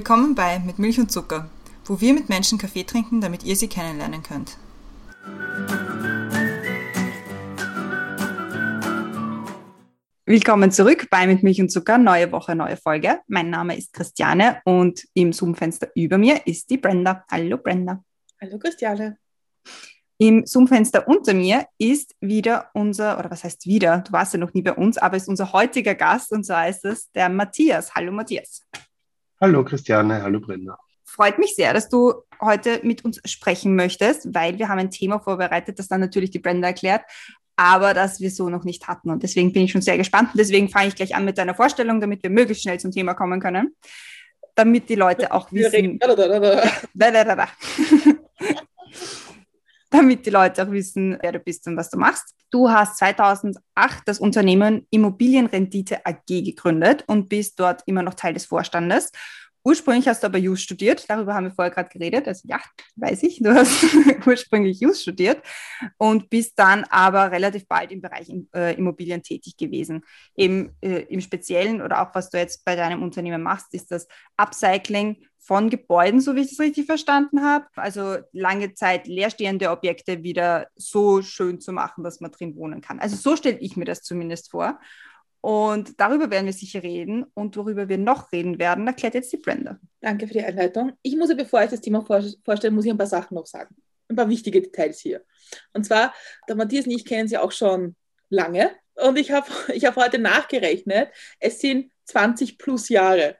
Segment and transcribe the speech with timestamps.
[0.00, 1.50] Willkommen bei Mit Milch und Zucker,
[1.84, 4.56] wo wir mit Menschen Kaffee trinken, damit ihr sie kennenlernen könnt.
[10.24, 13.20] Willkommen zurück bei Mit Milch und Zucker, neue Woche, neue Folge.
[13.26, 17.22] Mein Name ist Christiane und im Zoom-Fenster über mir ist die Brenda.
[17.30, 18.02] Hallo Brenda.
[18.40, 19.18] Hallo Christiane.
[20.16, 24.54] Im Zoom-Fenster unter mir ist wieder unser, oder was heißt wieder, du warst ja noch
[24.54, 27.94] nie bei uns, aber ist unser heutiger Gast und zwar ist es der Matthias.
[27.94, 28.62] Hallo Matthias.
[29.42, 30.78] Hallo Christiane, hallo Brenda.
[31.02, 32.12] Freut mich sehr, dass du
[32.42, 36.40] heute mit uns sprechen möchtest, weil wir haben ein Thema vorbereitet, das dann natürlich die
[36.40, 37.00] Brenda erklärt,
[37.56, 39.08] aber das wir so noch nicht hatten.
[39.08, 40.28] Und deswegen bin ich schon sehr gespannt.
[40.34, 43.14] Und deswegen fange ich gleich an mit deiner Vorstellung, damit wir möglichst schnell zum Thema
[43.14, 43.74] kommen können.
[44.56, 45.98] Damit die Leute auch wissen.
[49.90, 52.34] Damit die Leute auch wissen, wer du bist und was du machst.
[52.50, 53.62] Du hast 2008
[54.06, 59.12] das Unternehmen Immobilienrendite AG gegründet und bist dort immer noch Teil des Vorstandes.
[59.62, 62.26] Ursprünglich hast du aber Jus studiert, darüber haben wir vorher gerade geredet.
[62.26, 62.58] Also ja,
[62.96, 63.84] weiß ich, du hast
[64.26, 65.42] ursprünglich Jus studiert
[65.98, 70.02] und bist dann aber relativ bald im Bereich äh, Immobilien tätig gewesen.
[70.34, 74.08] Eben äh, im Speziellen oder auch was du jetzt bei deinem Unternehmen machst, ist das
[74.38, 77.66] Upcycling von Gebäuden, so wie ich das richtig verstanden habe.
[77.74, 83.00] Also lange Zeit leerstehende Objekte wieder so schön zu machen, dass man drin wohnen kann.
[83.00, 84.78] Also so stelle ich mir das zumindest vor.
[85.40, 87.24] Und darüber werden wir sicher reden.
[87.34, 89.80] Und worüber wir noch reden werden, erklärt jetzt die Brenda.
[90.00, 90.92] Danke für die Einleitung.
[91.02, 93.74] Ich muss ja, bevor ich das Thema vorstelle, muss ich ein paar Sachen noch sagen.
[94.08, 95.24] Ein paar wichtige Details hier.
[95.72, 96.14] Und zwar,
[96.48, 97.96] der Matthias und ich kennen sie auch schon
[98.28, 98.70] lange.
[98.94, 101.08] Und ich habe ich hab heute nachgerechnet,
[101.40, 103.36] es sind 20 plus Jahre.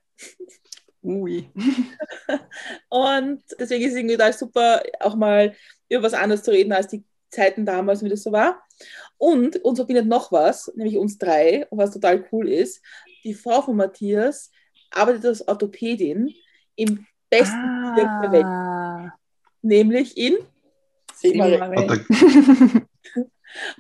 [1.03, 1.51] Ui.
[2.89, 5.55] und deswegen ist es irgendwie da super, auch mal
[5.89, 8.63] über was anderes zu reden als die Zeiten damals, wie das so war.
[9.19, 12.83] Und uns verbindet noch was, nämlich uns drei, was total cool ist.
[13.25, 14.51] Die Frau von Matthias
[14.91, 16.35] arbeitet als Orthopädin
[16.77, 17.95] im besten ah.
[18.23, 19.13] der Welt,
[19.63, 20.39] nämlich in
[21.15, 22.07] Simmering.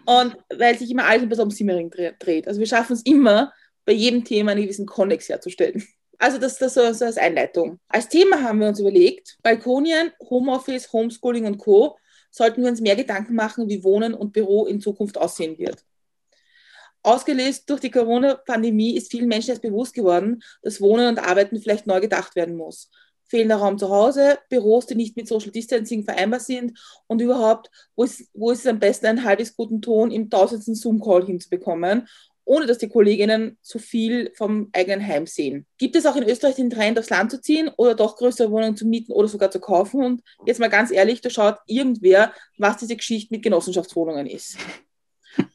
[0.05, 2.49] Und weil sich immer alles ein um Simmering dreht.
[2.49, 3.53] Also wir schaffen es immer,
[3.85, 5.83] bei jedem Thema einen gewissen Konnex herzustellen.
[6.21, 7.81] Also das, das so, so als Einleitung.
[7.89, 11.97] Als Thema haben wir uns überlegt, Balkonien, Homeoffice, Homeschooling und Co
[12.31, 15.83] sollten wir uns mehr Gedanken machen, wie Wohnen und Büro in Zukunft aussehen wird.
[17.03, 21.87] Ausgelöst durch die Corona-Pandemie ist vielen Menschen erst bewusst geworden, dass Wohnen und Arbeiten vielleicht
[21.87, 22.91] neu gedacht werden muss.
[23.25, 28.05] Fehlender Raum zu Hause, Büros, die nicht mit Social Distancing vereinbar sind und überhaupt, wo
[28.05, 32.07] ist, wo ist es am besten, einen halbwegs guten Ton im tausendsten Zoom-Call hinzubekommen
[32.45, 35.67] ohne dass die Kolleginnen zu viel vom eigenen Heim sehen.
[35.79, 38.77] Gibt es auch in Österreich den Trend, aufs Land zu ziehen oder doch größere Wohnungen
[38.77, 40.03] zu mieten oder sogar zu kaufen?
[40.03, 44.57] Und jetzt mal ganz ehrlich, da schaut irgendwer, was diese Geschichte mit Genossenschaftswohnungen ist.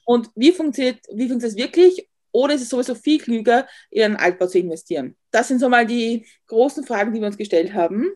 [0.06, 2.08] Und wie funktioniert, wie funktioniert es wirklich?
[2.32, 5.16] Oder ist es sowieso viel klüger, in einen Altbau zu investieren?
[5.32, 8.12] Das sind so mal die großen Fragen, die wir uns gestellt haben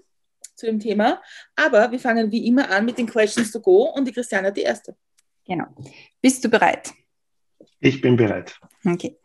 [0.55, 1.21] zu dem Thema.
[1.55, 4.57] Aber wir fangen wie immer an mit den Questions to go und die Christiane hat
[4.57, 4.95] die erste.
[5.45, 5.65] Genau.
[6.21, 6.91] Bist du bereit?
[7.79, 8.59] Ich bin bereit.
[8.85, 9.17] Okay.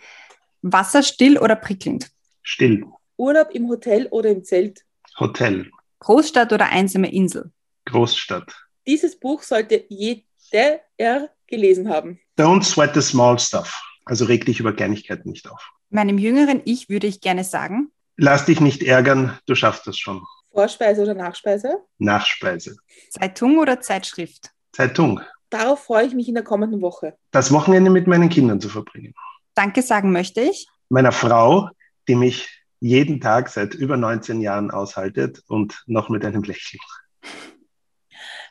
[0.63, 2.11] Wasser still oder prickelnd?
[2.43, 2.85] Still.
[3.17, 4.85] Urlaub im Hotel oder im Zelt?
[5.19, 5.71] Hotel.
[6.01, 7.53] Großstadt oder einsame Insel?
[7.87, 8.55] Großstadt.
[8.87, 12.21] Dieses Buch sollte jeder gelesen haben.
[12.39, 13.81] Don't sweat the small stuff.
[14.05, 15.71] Also reg dich über Kleinigkeiten nicht auf.
[15.91, 17.91] Meinem jüngeren Ich würde ich gerne sagen.
[18.17, 20.23] Lass dich nicht ärgern, du schaffst das schon.
[20.53, 21.79] Vorspeise oder Nachspeise?
[21.99, 22.77] Nachspeise.
[23.11, 24.51] Zeitung oder Zeitschrift?
[24.73, 25.21] Zeitung.
[25.55, 27.17] Darauf freue ich mich in der kommenden Woche.
[27.31, 29.15] Das Wochenende mit meinen Kindern zu verbringen.
[29.55, 30.67] Danke sagen möchte ich.
[30.89, 31.71] Meiner Frau,
[32.09, 32.49] die mich
[32.81, 36.81] jeden Tag seit über 19 Jahren aushaltet und noch mit einem Lächeln.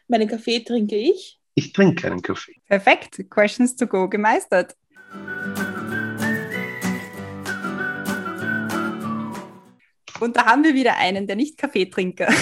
[0.08, 1.42] Meinen Kaffee trinke ich.
[1.56, 2.56] Ich trinke keinen Kaffee.
[2.70, 3.30] Perfekt.
[3.30, 4.74] Questions to go gemeistert.
[10.22, 12.30] Und da haben wir wieder einen, der nicht Kaffeetrinker.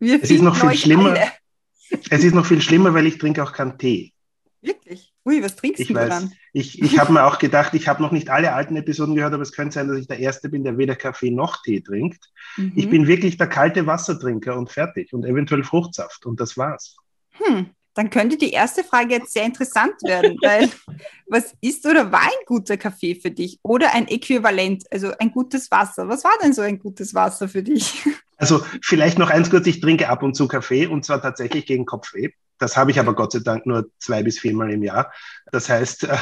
[0.00, 1.10] wir es ist noch viel schlimmer.
[1.10, 1.43] Alle.
[2.10, 4.12] Es ist noch viel schlimmer, weil ich trinke auch keinen Tee.
[4.60, 5.12] Wirklich?
[5.26, 6.32] Ui, was trinkst ich du weiß, dann?
[6.52, 9.42] Ich, ich habe mir auch gedacht, ich habe noch nicht alle alten Episoden gehört, aber
[9.42, 12.30] es könnte sein, dass ich der Erste bin, der weder Kaffee noch Tee trinkt.
[12.56, 12.72] Mhm.
[12.74, 16.96] Ich bin wirklich der kalte Wassertrinker und fertig und eventuell Fruchtsaft und das war's.
[17.32, 20.68] Hm, dann könnte die erste Frage jetzt sehr interessant werden, weil
[21.26, 25.70] was ist oder war ein guter Kaffee für dich oder ein Äquivalent, also ein gutes
[25.70, 26.08] Wasser?
[26.08, 28.04] Was war denn so ein gutes Wasser für dich?
[28.36, 31.86] Also vielleicht noch eins kurz, ich trinke ab und zu Kaffee und zwar tatsächlich gegen
[31.86, 32.30] Kopfweh.
[32.58, 35.12] Das habe ich aber Gott sei Dank nur zwei bis viermal im Jahr.
[35.52, 36.16] Das heißt, äh,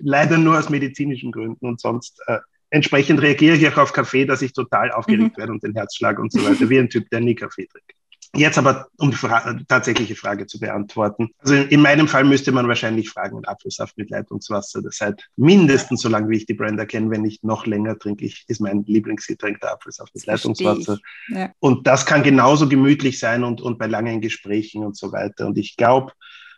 [0.00, 2.40] leider nur aus medizinischen Gründen und sonst äh,
[2.70, 5.40] entsprechend reagiere ich auch auf Kaffee, dass ich total aufgeregt mhm.
[5.40, 7.92] werde und den Herzschlag und so weiter, wie ein Typ, der nie Kaffee trinkt.
[8.36, 11.30] Jetzt aber, um die Fra tatsächliche Frage zu beantworten.
[11.38, 16.02] Also in, in, meinem Fall müsste man wahrscheinlich fragen, Apfelsaft mit Leitungswasser, das seit mindestens
[16.02, 18.84] so lange, wie ich die Brand kenne, wenn nicht noch länger trinke ich, ist mein
[18.84, 20.98] Lieblingsgetränk der Apfelsaft mit Leitungswasser.
[21.28, 21.52] Ja.
[21.60, 25.46] Und das kann genauso gemütlich sein und, und bei langen Gesprächen und so weiter.
[25.46, 26.12] Und ich glaube,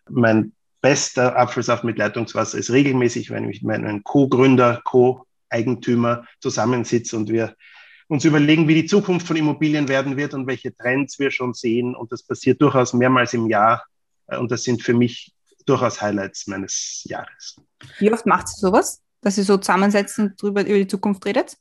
[0.08, 7.28] mein bester Apfelsaft mit Leitungswasser ist regelmäßig, wenn ich mit meinem Co-Gründer, Co-Eigentümer zusammensitze und
[7.28, 7.54] wir
[8.08, 11.94] uns überlegen, wie die Zukunft von Immobilien werden wird und welche Trends wir schon sehen.
[11.94, 13.84] Und das passiert durchaus mehrmals im Jahr.
[14.26, 15.32] Äh, und das sind für mich
[15.66, 17.56] durchaus Highlights meines Jahres.
[17.98, 21.56] Wie oft macht ihr sowas, dass ihr so zusammensetzen und darüber über die Zukunft redet?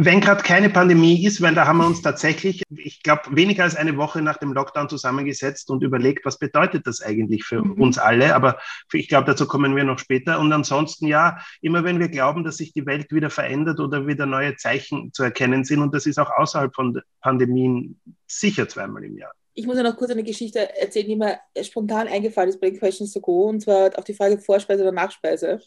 [0.00, 3.74] Wenn gerade keine Pandemie ist, weil da haben wir uns tatsächlich, ich glaube, weniger als
[3.74, 7.72] eine Woche nach dem Lockdown zusammengesetzt und überlegt, was bedeutet das eigentlich für mhm.
[7.82, 8.36] uns alle.
[8.36, 8.60] Aber
[8.92, 10.38] ich glaube, dazu kommen wir noch später.
[10.38, 14.24] Und ansonsten ja, immer wenn wir glauben, dass sich die Welt wieder verändert oder wieder
[14.24, 19.18] neue Zeichen zu erkennen sind, und das ist auch außerhalb von Pandemien sicher zweimal im
[19.18, 19.32] Jahr.
[19.54, 22.78] Ich muss ja noch kurz eine Geschichte erzählen, die mir spontan eingefallen ist bei den
[22.78, 25.60] Questions to Go, und zwar auf die Frage Vorspeise oder Nachspeise.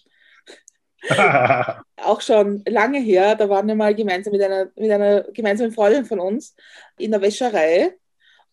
[1.97, 6.05] auch schon lange her, da waren wir mal gemeinsam mit einer, mit einer gemeinsamen Freundin
[6.05, 6.55] von uns
[6.97, 7.95] in der Wäscherei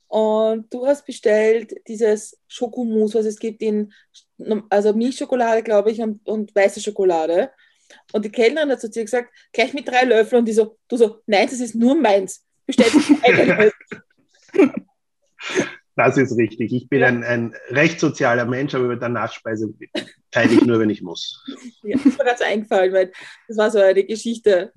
[0.09, 3.93] und du hast bestellt dieses Schokomousse, was es gibt in,
[4.71, 7.50] also Milchschokolade, glaube ich, und, und weiße Schokolade.
[8.12, 10.97] Und die Kellnerin hat zu dir gesagt, gleich mit drei Löffeln und die so, du
[10.97, 12.43] so, nein, das ist nur meins.
[12.67, 12.87] Bestell
[13.23, 13.71] einen
[15.99, 16.73] Das ist richtig.
[16.73, 17.09] Ich bin ja.
[17.09, 19.75] ein, ein recht sozialer Mensch, aber mit der Nachspeise
[20.31, 21.45] teile ich nur, wenn ich muss.
[21.83, 23.12] Ja, das war gerade so eingefallen, weil
[23.49, 24.73] das war so eine Geschichte.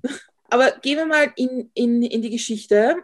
[0.50, 2.96] Aber gehen wir mal in, in, in die Geschichte.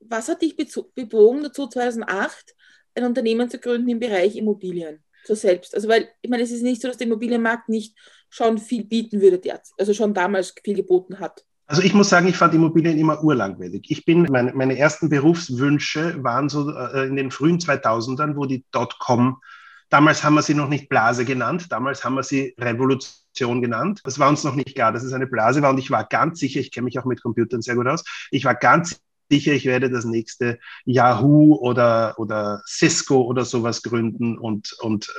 [0.00, 2.56] Was hat dich bewogen dazu, 2008
[2.96, 5.04] ein Unternehmen zu gründen im Bereich Immobilien?
[5.24, 5.76] So selbst.
[5.76, 7.96] Also, weil, ich meine, es ist nicht so, dass der Immobilienmarkt nicht
[8.30, 9.40] schon viel bieten würde,
[9.78, 11.44] also schon damals viel geboten hat.
[11.68, 13.84] Also ich muss sagen, ich fand Immobilien immer urlangweilig.
[13.90, 18.64] Ich bin, meine, meine ersten Berufswünsche waren so äh, in den frühen 2000ern, wo die
[18.70, 19.42] Dotcom,
[19.90, 24.00] damals haben wir sie noch nicht Blase genannt, damals haben wir sie Revolution genannt.
[24.04, 26.40] Das war uns noch nicht klar, dass es eine Blase war und ich war ganz
[26.40, 29.66] sicher, ich kenne mich auch mit Computern sehr gut aus, ich war ganz sicher, ich
[29.66, 35.12] werde das nächste Yahoo oder, oder Cisco oder sowas gründen und, und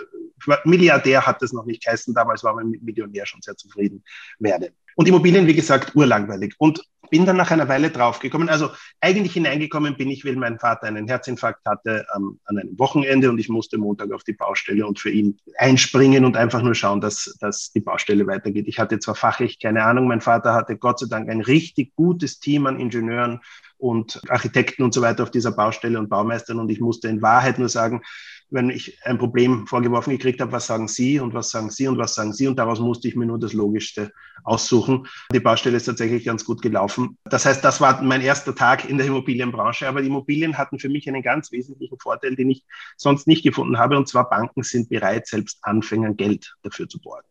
[0.66, 4.04] Milliardär hat das noch nicht geheißen, damals war man mit Millionär schon sehr zufrieden
[4.40, 4.72] werde.
[4.96, 6.56] Und Immobilien, wie gesagt, urlangweilig.
[6.58, 8.50] Und bin dann nach einer Weile draufgekommen.
[8.50, 8.70] Also
[9.02, 13.40] eigentlich hineingekommen bin ich, weil mein Vater einen Herzinfarkt hatte ähm, an einem Wochenende und
[13.40, 17.36] ich musste Montag auf die Baustelle und für ihn einspringen und einfach nur schauen, dass,
[17.40, 18.68] dass die Baustelle weitergeht.
[18.68, 22.40] Ich hatte zwar fachlich keine Ahnung, mein Vater hatte Gott sei Dank ein richtig gutes
[22.40, 23.42] Team an Ingenieuren
[23.78, 27.60] und Architekten und so weiter auf dieser Baustelle und Baumeistern und ich musste in Wahrheit
[27.60, 28.02] nur sagen,
[28.52, 31.98] wenn ich ein Problem vorgeworfen gekriegt habe, was sagen Sie und was sagen Sie und
[31.98, 34.12] was sagen Sie und daraus musste ich mir nur das Logischste
[34.44, 35.08] aussuchen.
[35.32, 37.18] Die Baustelle ist tatsächlich ganz gut gelaufen.
[37.26, 41.08] Das heißt, das war mein erster Tag in der Immobilienbranche, aber Immobilien hatten für mich
[41.08, 42.66] einen ganz wesentlichen Vorteil, den ich
[42.98, 47.29] sonst nicht gefunden habe, und zwar Banken sind bereit, selbst Anfängern Geld dafür zu borgen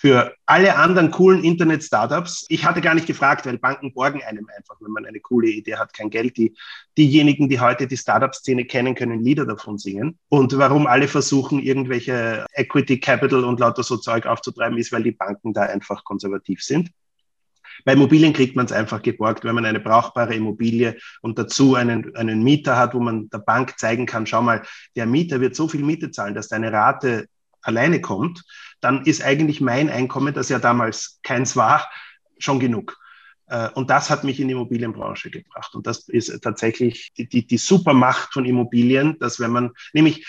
[0.00, 2.46] für alle anderen coolen Internet-Startups.
[2.50, 5.74] Ich hatte gar nicht gefragt, weil Banken borgen einem einfach, wenn man eine coole Idee
[5.74, 6.36] hat, kein Geld.
[6.36, 6.54] Die,
[6.96, 10.16] diejenigen, die heute die Startup-Szene kennen, können Lieder davon singen.
[10.28, 15.10] Und warum alle versuchen, irgendwelche Equity Capital und lauter so Zeug aufzutreiben, ist, weil die
[15.10, 16.92] Banken da einfach konservativ sind.
[17.84, 22.14] Bei Immobilien kriegt man es einfach geborgt, wenn man eine brauchbare Immobilie und dazu einen,
[22.14, 24.62] einen Mieter hat, wo man der Bank zeigen kann, schau mal,
[24.94, 27.26] der Mieter wird so viel Miete zahlen, dass deine Rate
[27.62, 28.44] alleine kommt,
[28.80, 31.90] dann ist eigentlich mein Einkommen, das ja damals keins war,
[32.38, 32.98] schon genug.
[33.48, 35.74] Äh, und das hat mich in die Immobilienbranche gebracht.
[35.74, 40.26] Und das ist tatsächlich die, die, die Supermacht von Immobilien, dass wenn man, nämlich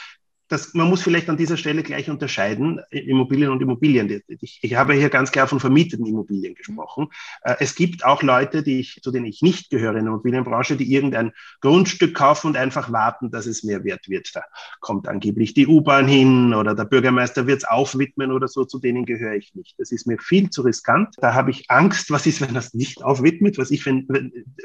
[0.49, 4.21] das, man muss vielleicht an dieser Stelle gleich unterscheiden, Immobilien und Immobilien.
[4.41, 7.07] Ich, ich habe hier ganz klar von vermieteten Immobilien gesprochen.
[7.43, 10.75] Äh, es gibt auch Leute, die ich, zu denen ich nicht gehöre in der Immobilienbranche,
[10.75, 14.31] die irgendein Grundstück kaufen und einfach warten, dass es mehr wert wird.
[14.33, 14.41] Da
[14.79, 19.05] kommt angeblich die U-Bahn hin oder der Bürgermeister wird es aufwidmen oder so, zu denen
[19.05, 19.75] gehöre ich nicht.
[19.77, 21.13] Das ist mir viel zu riskant.
[21.17, 23.59] Da habe ich Angst, was ist, wenn das nicht aufwidmet?
[23.59, 24.07] Was, ich, wenn,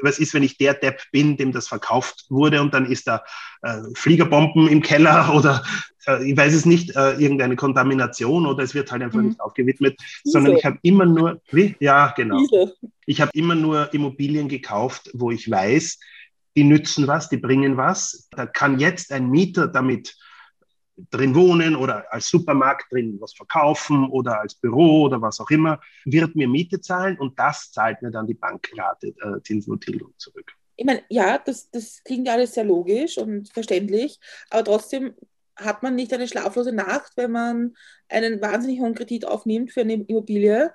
[0.01, 3.23] was ist, wenn ich der Depp bin, dem das verkauft wurde und dann ist da
[3.61, 5.63] äh, Fliegerbomben im Keller oder
[6.07, 9.29] äh, ich weiß es nicht, äh, irgendeine Kontamination oder es wird halt einfach mhm.
[9.29, 10.33] nicht aufgewidmet, Diese.
[10.33, 11.75] sondern ich habe immer nur, wie?
[11.79, 12.37] Ja, genau.
[12.39, 12.75] Diese.
[13.05, 15.99] Ich habe immer nur Immobilien gekauft, wo ich weiß,
[16.55, 18.27] die nützen was, die bringen was.
[18.31, 20.15] Da kann jetzt ein Mieter damit
[21.11, 25.81] drin wohnen oder als Supermarkt drin was verkaufen oder als Büro oder was auch immer,
[26.05, 30.13] wird mir Miete zahlen und das zahlt mir dann die Bankrate, äh, Zinsen und Tilgung
[30.17, 35.13] zurück ich meine, ja, das, das klingt ja alles sehr logisch und verständlich, aber trotzdem
[35.55, 37.75] hat man nicht eine schlaflose Nacht, wenn man
[38.09, 40.71] einen wahnsinnig hohen Kredit aufnimmt für eine Immobilie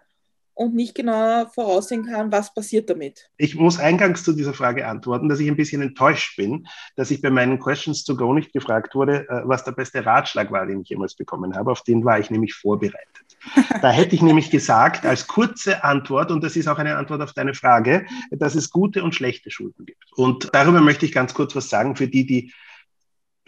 [0.60, 3.30] und nicht genau voraussehen kann, was passiert damit?
[3.38, 7.22] Ich muss eingangs zu dieser Frage antworten, dass ich ein bisschen enttäuscht bin, dass ich
[7.22, 10.82] bei meinen Questions to go nicht gefragt wurde, äh, was der beste Ratschlag war, den
[10.82, 11.70] ich jemals bekommen habe.
[11.70, 13.38] Auf den war ich nämlich vorbereitet.
[13.80, 17.32] Da hätte ich nämlich gesagt, als kurze Antwort, und das ist auch eine Antwort auf
[17.32, 20.04] deine Frage, dass es gute und schlechte Schulden gibt.
[20.14, 22.52] Und darüber möchte ich ganz kurz was sagen für die, die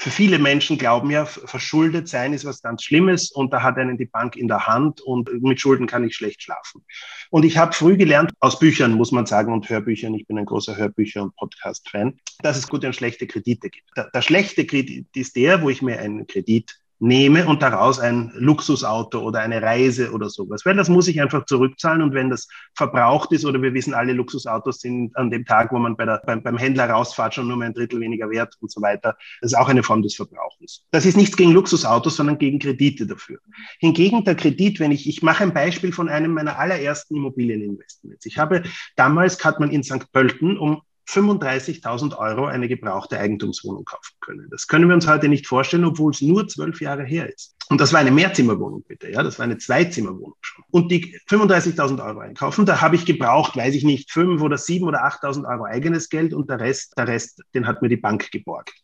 [0.02, 3.96] für viele Menschen glauben ja, verschuldet sein ist was ganz Schlimmes und da hat einen
[3.96, 6.84] die Bank in der Hand und mit Schulden kann ich schlecht schlafen.
[7.30, 10.44] Und ich habe früh gelernt, aus Büchern muss man sagen und Hörbüchern, ich bin ein
[10.44, 13.96] großer Hörbücher- und Podcast-Fan, dass es gute und schlechte Kredite gibt.
[13.96, 18.30] Der, der schlechte Kredit ist der, wo ich mir einen Kredit nehme und daraus ein
[18.36, 20.64] Luxusauto oder eine Reise oder sowas.
[20.64, 24.12] Weil das muss ich einfach zurückzahlen und wenn das verbraucht ist oder wir wissen, alle
[24.12, 27.56] Luxusautos sind an dem Tag, wo man bei der, beim, beim Händler rausfahrt, schon nur
[27.56, 29.16] mehr ein Drittel weniger wert und so weiter.
[29.40, 30.84] Das ist auch eine Form des Verbrauchens.
[30.92, 33.40] Das ist nichts gegen Luxusautos, sondern gegen Kredite dafür.
[33.80, 38.26] Hingegen der Kredit, wenn ich, ich mache ein Beispiel von einem meiner allerersten Immobilieninvestments.
[38.26, 38.62] Ich habe
[38.94, 40.12] damals hat man in St.
[40.12, 44.48] Pölten um 35.000 Euro eine gebrauchte Eigentumswohnung kaufen können.
[44.50, 47.54] Das können wir uns heute nicht vorstellen, obwohl es nur zwölf Jahre her ist.
[47.68, 49.10] Und das war eine Mehrzimmerwohnung, bitte.
[49.10, 50.64] Ja, das war eine Zweizimmerwohnung schon.
[50.70, 54.86] Und die 35.000 Euro einkaufen, da habe ich gebraucht, weiß ich nicht, fünf oder sieben
[54.86, 58.30] oder 8.000 Euro eigenes Geld und der Rest, der Rest, den hat mir die Bank
[58.30, 58.74] geborgt.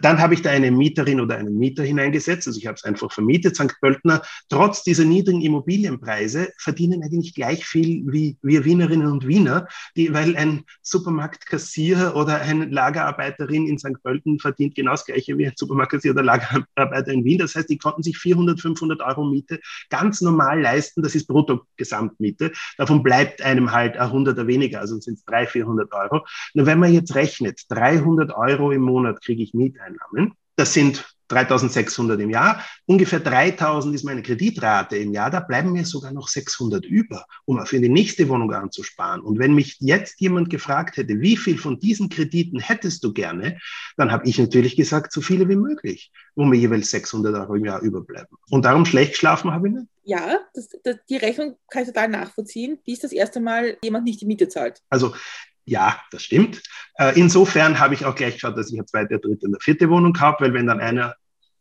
[0.00, 2.46] Dann habe ich da eine Mieterin oder einen Mieter hineingesetzt.
[2.46, 3.56] Also ich habe es einfach vermietet.
[3.56, 3.74] St.
[3.80, 10.12] Pöltner, trotz dieser niedrigen Immobilienpreise, verdienen eigentlich gleich viel wie wir Wienerinnen und Wiener, die,
[10.12, 14.02] weil ein Supermarktkassier oder eine Lagerarbeiterin in St.
[14.02, 17.38] Pölten verdient genau das gleiche wie ein Supermarktkassier oder Lagerarbeiter in Wien.
[17.38, 19.60] Das heißt, die konnten sich 400, 500 Euro Miete
[19.90, 21.02] ganz normal leisten.
[21.02, 22.52] Das ist Brutto-Gesamtmiete.
[22.78, 26.26] Davon bleibt einem halt ein Hunderter weniger, also sind es 300, 400 Euro.
[26.54, 30.36] Nur wenn man jetzt rechnet, 300 Euro im Monat kriege ich Mieteinnahmen.
[30.56, 32.62] Das sind 3600 im Jahr.
[32.86, 35.30] Ungefähr 3000 ist meine Kreditrate im Jahr.
[35.30, 39.22] Da bleiben mir sogar noch 600 über, um für die nächste Wohnung anzusparen.
[39.22, 43.58] Und wenn mich jetzt jemand gefragt hätte, wie viel von diesen Krediten hättest du gerne,
[43.96, 47.64] dann habe ich natürlich gesagt, so viele wie möglich, wo mir jeweils 600 Euro im
[47.64, 48.36] Jahr überbleiben.
[48.50, 49.86] Und darum schlecht schlafen habe ich nicht.
[50.04, 52.78] Ja, das, das, die Rechnung kann ich total nachvollziehen.
[52.84, 54.82] Wie ist das erste Mal jemand nicht die Miete zahlt?
[54.90, 55.14] Also
[55.64, 56.62] ja, das stimmt.
[56.98, 59.88] Äh, insofern habe ich auch gleich geschaut, dass ich eine zweite, dritte und eine vierte
[59.88, 61.14] Wohnung habe, weil wenn dann einer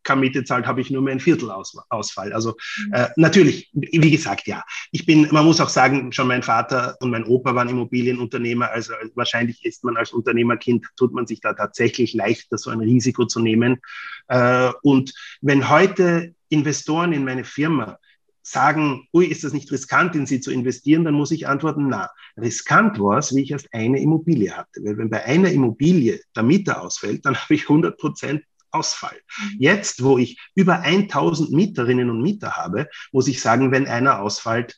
[0.03, 2.33] keine Miete zahlt, habe ich nur mehr ein Viertel Ausfall.
[2.33, 2.55] Also
[2.87, 2.93] mhm.
[2.93, 4.63] äh, natürlich, wie gesagt, ja.
[4.91, 8.69] Ich bin, man muss auch sagen, schon mein Vater und mein Opa waren Immobilienunternehmer.
[8.69, 13.25] Also wahrscheinlich ist man als Unternehmerkind, tut man sich da tatsächlich leichter, so ein Risiko
[13.25, 13.79] zu nehmen.
[14.27, 17.97] Äh, und wenn heute Investoren in meine Firma
[18.43, 22.09] sagen, ui, ist das nicht riskant, in sie zu investieren, dann muss ich antworten, na,
[22.37, 24.83] riskant war es, wie ich erst eine Immobilie hatte.
[24.83, 29.15] Weil wenn bei einer Immobilie der Mieter ausfällt, dann habe ich 100 Prozent Ausfall.
[29.15, 29.57] Mhm.
[29.59, 34.77] Jetzt, wo ich über 1000 Mieterinnen und Mieter habe, muss ich sagen, wenn einer ausfällt,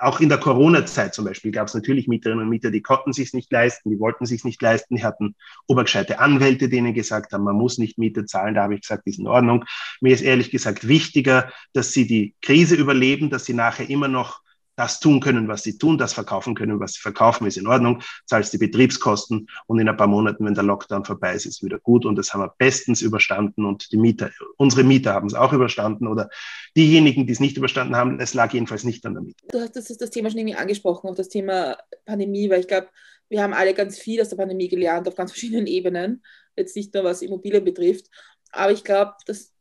[0.00, 3.32] auch in der Corona-Zeit zum Beispiel gab es natürlich Mieterinnen und Mieter, die konnten sich
[3.32, 5.36] nicht leisten, die wollten sich nicht leisten, die hatten
[5.68, 8.54] obergescheite Anwälte, denen gesagt haben, man muss nicht Miete zahlen.
[8.54, 9.64] Da habe ich gesagt, ist in Ordnung.
[10.00, 14.40] Mir ist ehrlich gesagt wichtiger, dass sie die Krise überleben, dass sie nachher immer noch
[14.82, 18.02] das tun können, was sie tun, das verkaufen können, was sie verkaufen, ist in Ordnung,
[18.26, 21.78] zahlst die Betriebskosten und in ein paar Monaten, wenn der Lockdown vorbei ist, ist wieder
[21.78, 25.52] gut und das haben wir bestens überstanden und die Mieter, unsere Mieter haben es auch
[25.52, 26.28] überstanden oder
[26.76, 29.46] diejenigen, die es nicht überstanden haben, es lag jedenfalls nicht an der Miete.
[29.52, 32.88] Du hast das, das Thema schon irgendwie angesprochen, auch das Thema Pandemie, weil ich glaube,
[33.28, 36.24] wir haben alle ganz viel aus der Pandemie gelernt, auf ganz verschiedenen Ebenen,
[36.56, 38.08] jetzt nicht nur was Immobilien betrifft,
[38.50, 39.12] aber ich glaube,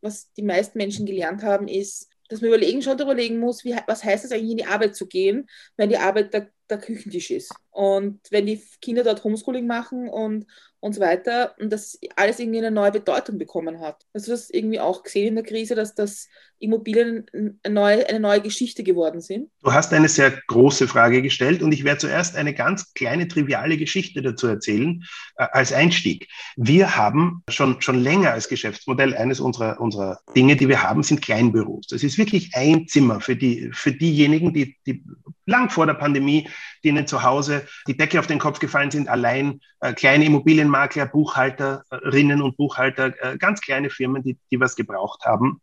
[0.01, 4.03] was die meisten Menschen gelernt haben, ist, dass man überlegen, schon überlegen muss, wie, was
[4.05, 7.53] heißt es eigentlich in die Arbeit zu gehen, wenn die Arbeit der, der Küchentisch ist.
[7.71, 10.45] Und wenn die Kinder dort Homeschooling machen und,
[10.81, 14.03] und so weiter und das alles irgendwie eine neue Bedeutung bekommen hat.
[14.13, 18.19] Hast du das irgendwie auch gesehen in der Krise, dass das Immobilien eine neue, eine
[18.19, 19.49] neue Geschichte geworden sind?
[19.63, 23.77] Du hast eine sehr große Frage gestellt und ich werde zuerst eine ganz kleine, triviale
[23.77, 25.03] Geschichte dazu erzählen
[25.37, 26.27] äh, als Einstieg.
[26.55, 31.21] Wir haben schon, schon länger als Geschäftsmodell eines unserer, unserer Dinge, die wir haben, sind
[31.21, 31.87] Kleinbüros.
[31.87, 35.03] Das ist wirklich ein Zimmer für, die, für diejenigen, die, die
[35.45, 36.47] lang vor der Pandemie,
[36.83, 40.25] denen zu Hause die Decke auf den Kopf gefallen sind, allein äh, kleine
[40.71, 45.61] Immobilienmakler, Buchhalterinnen und Buchhalter, äh, ganz kleine Firmen, die, die was gebraucht haben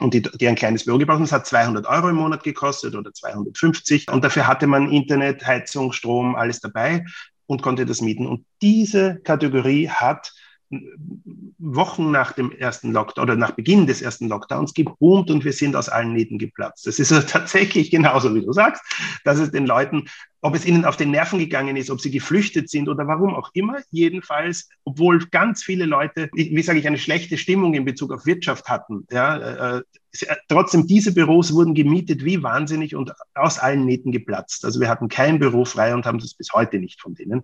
[0.00, 1.24] und die, die ein kleines Büro gebraucht haben.
[1.24, 5.92] Es hat 200 Euro im Monat gekostet oder 250 und dafür hatte man Internet, Heizung,
[5.92, 7.04] Strom, alles dabei
[7.46, 8.26] und konnte das mieten.
[8.26, 10.32] Und diese Kategorie hat
[11.58, 15.74] Wochen nach dem ersten Lockdown oder nach Beginn des ersten Lockdowns geboomt und wir sind
[15.74, 16.86] aus allen Nähten geplatzt.
[16.86, 18.82] Das ist also tatsächlich genauso, wie du sagst,
[19.24, 20.04] dass es den Leuten,
[20.40, 23.50] ob es ihnen auf den Nerven gegangen ist, ob sie geflüchtet sind oder warum auch
[23.54, 28.26] immer, jedenfalls, obwohl ganz viele Leute, wie sage ich, eine schlechte Stimmung in Bezug auf
[28.26, 29.82] Wirtschaft hatten, ja, äh,
[30.48, 34.64] trotzdem, diese Büros wurden gemietet wie wahnsinnig und aus allen Nähten geplatzt.
[34.64, 37.42] Also wir hatten kein Büro frei und haben das bis heute nicht von denen.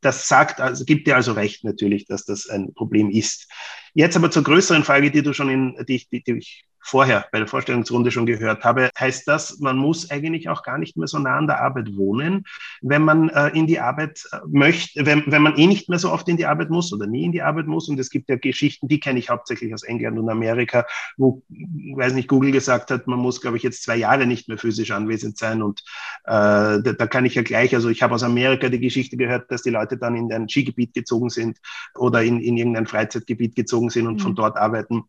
[0.00, 3.50] Das sagt, also gibt dir also recht natürlich, dass das ein Problem ist.
[3.94, 7.38] Jetzt aber zur größeren Frage, die du schon in, die, die, die ich vorher bei
[7.38, 11.18] der Vorstellungsrunde schon gehört habe, heißt das, man muss eigentlich auch gar nicht mehr so
[11.18, 12.44] nah an der Arbeit wohnen,
[12.80, 16.12] wenn man äh, in die Arbeit äh, möchte, wenn, wenn man eh nicht mehr so
[16.12, 17.88] oft in die Arbeit muss oder nie in die Arbeit muss.
[17.88, 22.12] Und es gibt ja Geschichten, die kenne ich hauptsächlich aus England und Amerika, wo, weiß
[22.12, 25.38] nicht, Google gesagt hat, man muss, glaube ich, jetzt zwei Jahre nicht mehr physisch anwesend
[25.38, 25.62] sein.
[25.62, 25.80] Und
[26.24, 29.50] äh, da, da kann ich ja gleich, also ich habe aus Amerika die Geschichte gehört,
[29.50, 31.58] dass die Leute dann in ein Skigebiet gezogen sind
[31.96, 34.20] oder in, in irgendein Freizeitgebiet gezogen sind und mhm.
[34.20, 35.02] von dort arbeiten.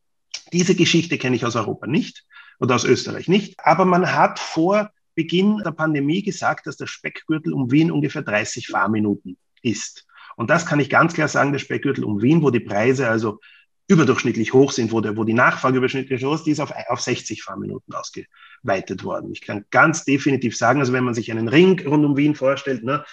[0.54, 2.26] Diese Geschichte kenne ich aus Europa nicht
[2.60, 3.56] oder aus Österreich nicht.
[3.60, 8.68] Aber man hat vor Beginn der Pandemie gesagt, dass der Speckgürtel um Wien ungefähr 30
[8.68, 10.06] Fahrminuten ist.
[10.36, 13.40] Und das kann ich ganz klar sagen, der Speckgürtel um Wien, wo die Preise also
[13.88, 17.00] überdurchschnittlich hoch sind, wo, der, wo die Nachfrage überschnittlich hoch ist, die ist auf, auf
[17.00, 19.32] 60 Fahrminuten ausgeweitet worden.
[19.32, 22.84] Ich kann ganz definitiv sagen, also wenn man sich einen Ring rund um Wien vorstellt,
[22.84, 23.06] ne,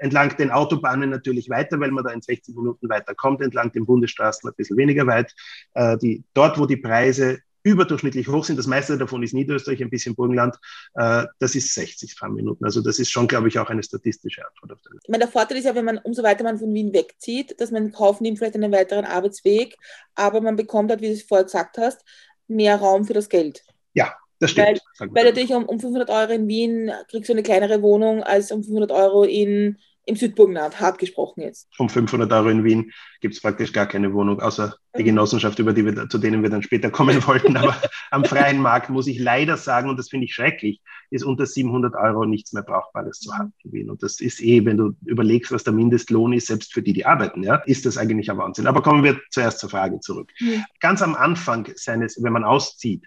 [0.00, 4.48] entlang den Autobahnen natürlich weiter, weil man da in 60 Minuten weiterkommt, entlang den Bundesstraßen
[4.48, 5.32] ein bisschen weniger weit.
[5.74, 8.58] Äh, die, dort, wo die Preise überdurchschnittlich hoch sind.
[8.58, 10.56] Das meiste davon ist Niederösterreich, ein bisschen Burgenland.
[10.94, 12.64] Äh, das ist 60 Fahrminuten.
[12.64, 14.92] Also das ist schon, glaube ich, auch eine statistische Antwort auf das.
[15.02, 17.72] Ich meine, der Vorteil ist ja, wenn man, umso weiter man von Wien wegzieht, dass
[17.72, 19.76] man kauft nimmt vielleicht einen weiteren Arbeitsweg,
[20.14, 22.04] aber man bekommt halt, wie du es vorher gesagt hast,
[22.46, 23.64] mehr Raum für das Geld.
[23.94, 24.80] Ja, das stimmt.
[24.98, 28.52] Weil, weil natürlich um, um 500 Euro in Wien kriegst du eine kleinere Wohnung als
[28.52, 31.68] um 500 Euro in im Südburgenland, hart gesprochen jetzt.
[31.78, 35.06] Um 500 Euro in Wien gibt es praktisch gar keine Wohnung, außer die mhm.
[35.06, 37.56] Genossenschaft, über die wir, zu denen wir dann später kommen wollten.
[37.56, 37.76] Aber
[38.10, 41.94] am freien Markt muss ich leider sagen, und das finde ich schrecklich, ist unter 700
[41.96, 43.90] Euro nichts mehr Brauchbares zu haben in Wien.
[43.90, 47.04] Und das ist eh, wenn du überlegst, was der Mindestlohn ist, selbst für die, die
[47.04, 48.68] arbeiten, ja, ist das eigentlich ein Wahnsinn.
[48.68, 50.30] Aber kommen wir zuerst zur Frage zurück.
[50.38, 50.64] Mhm.
[50.80, 53.04] Ganz am Anfang seines, wenn man auszieht,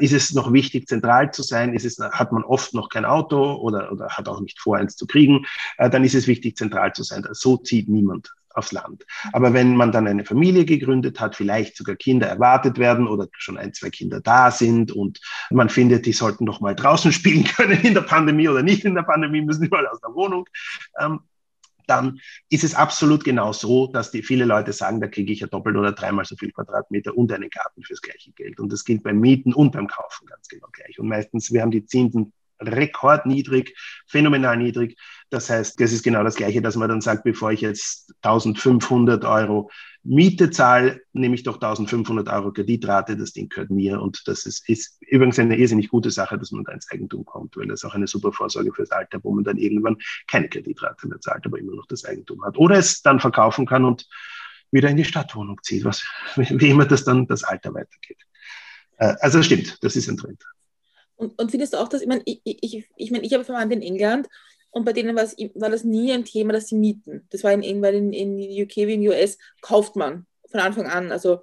[0.00, 1.74] ist es noch wichtig, zentral zu sein?
[1.74, 4.96] Ist es, hat man oft noch kein Auto oder, oder hat auch nicht vor, eins
[4.96, 5.44] zu kriegen?
[5.78, 7.26] Äh, dann ist es wichtig, zentral zu sein.
[7.32, 9.04] So zieht niemand aufs Land.
[9.32, 13.58] Aber wenn man dann eine Familie gegründet hat, vielleicht sogar Kinder erwartet werden oder schon
[13.58, 17.80] ein, zwei Kinder da sind und man findet, die sollten doch mal draußen spielen können
[17.80, 20.46] in der Pandemie oder nicht in der Pandemie, müssen überall aus der Wohnung,
[21.00, 21.20] ähm,
[21.86, 25.46] dann ist es absolut genau so, dass die viele Leute sagen, da kriege ich ja
[25.46, 28.60] doppelt oder dreimal so viel Quadratmeter und einen Garten fürs gleiche Geld.
[28.60, 30.98] Und das gilt beim Mieten und beim Kaufen ganz genau gleich.
[30.98, 34.96] Und meistens, wir haben die Zinsen rekordniedrig, phänomenal niedrig.
[35.32, 39.24] Das heißt, das ist genau das Gleiche, dass man dann sagt, bevor ich jetzt 1500
[39.24, 39.70] Euro
[40.02, 44.02] Miete zahle, nehme ich doch 1500 Euro Kreditrate, das Ding gehört mir.
[44.02, 47.56] Und das ist, ist übrigens eine irrsinnig gute Sache, dass man da ins Eigentum kommt,
[47.56, 49.96] weil das auch eine super Vorsorge fürs Alter, wo man dann irgendwann
[50.28, 52.58] keine Kreditrate mehr zahlt, aber immer noch das Eigentum hat.
[52.58, 54.06] Oder es dann verkaufen kann und
[54.70, 56.04] wieder in die Stadtwohnung zieht, was,
[56.36, 58.18] wie immer das dann das Alter weitergeht.
[58.98, 60.44] Äh, also stimmt, das ist ein Trend.
[61.16, 63.76] Und, und findest du auch, dass, ich meine, ich, ich, ich, mein, ich habe Verwandte
[63.76, 64.28] in England
[64.72, 67.26] und bei denen war das nie ein Thema, dass sie mieten.
[67.30, 71.12] Das war in, in, in UK wie in US, kauft man von Anfang an.
[71.12, 71.42] Also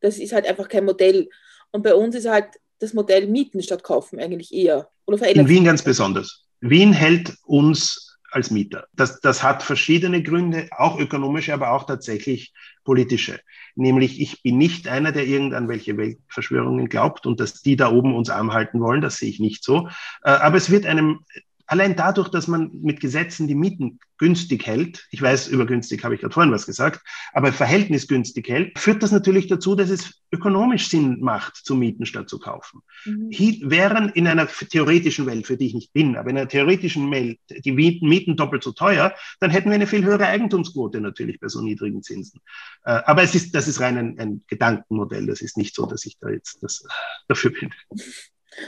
[0.00, 1.28] das ist halt einfach kein Modell.
[1.72, 2.46] Und bei uns ist halt
[2.78, 4.88] das Modell Mieten statt Kaufen eigentlich eher.
[5.04, 6.46] Oder verändert In Wien ganz besonders.
[6.60, 8.86] Wien hält uns als Mieter.
[8.94, 13.40] Das, das hat verschiedene Gründe, auch ökonomische, aber auch tatsächlich politische.
[13.74, 18.14] Nämlich, ich bin nicht einer, der irgendwann welche Weltverschwörungen glaubt und dass die da oben
[18.14, 19.02] uns arm halten wollen.
[19.02, 19.88] Das sehe ich nicht so.
[20.24, 21.20] Äh, aber es wird einem
[21.66, 26.14] allein dadurch, dass man mit Gesetzen die Mieten günstig hält, ich weiß, über günstig habe
[26.14, 30.22] ich gerade vorhin was gesagt, aber Verhältnis günstig hält, führt das natürlich dazu, dass es
[30.30, 32.80] ökonomisch Sinn macht, zu mieten statt zu kaufen.
[33.04, 33.30] Mhm.
[33.70, 37.38] wären in einer theoretischen Welt, für die ich nicht bin, aber in einer theoretischen Welt
[37.48, 41.48] die Mieten, Mieten doppelt so teuer, dann hätten wir eine viel höhere Eigentumsquote natürlich bei
[41.48, 42.40] so niedrigen Zinsen.
[42.84, 45.26] Äh, aber es ist, das ist rein ein, ein Gedankenmodell.
[45.26, 46.86] Das ist nicht so, dass ich da jetzt das,
[47.28, 47.70] dafür bin.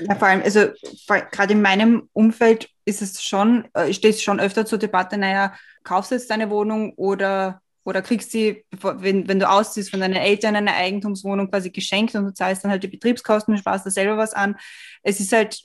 [0.01, 0.69] Ja, vor allem, also
[1.31, 5.55] gerade in meinem Umfeld ist es schon, äh, steht es schon öfter zur Debatte, naja,
[5.85, 10.15] kaufst du jetzt deine Wohnung oder, oder kriegst sie, wenn, wenn du ausziehst von deinen
[10.15, 13.91] Eltern eine Eigentumswohnung quasi geschenkt und du zahlst dann halt die Betriebskosten und sparst da
[13.91, 14.57] selber was an.
[15.03, 15.63] Es ist halt,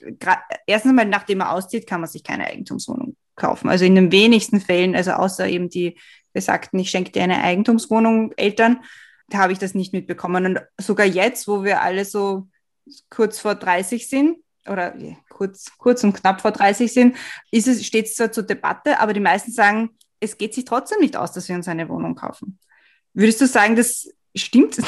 [0.66, 3.68] erstens mal, nachdem man auszieht, kann man sich keine Eigentumswohnung kaufen.
[3.68, 5.98] Also in den wenigsten Fällen, also außer eben die
[6.32, 8.80] besagten, ich schenke dir eine Eigentumswohnung, Eltern,
[9.28, 10.46] da habe ich das nicht mitbekommen.
[10.46, 12.48] Und sogar jetzt, wo wir alle so
[13.10, 14.94] kurz vor 30 sind oder
[15.28, 17.16] kurz, kurz und knapp vor 30 sind,
[17.50, 19.90] ist es, steht es zwar zur Debatte, aber die meisten sagen,
[20.20, 22.58] es geht sich trotzdem nicht aus, dass wir uns eine Wohnung kaufen.
[23.12, 24.80] Würdest du sagen, das stimmt?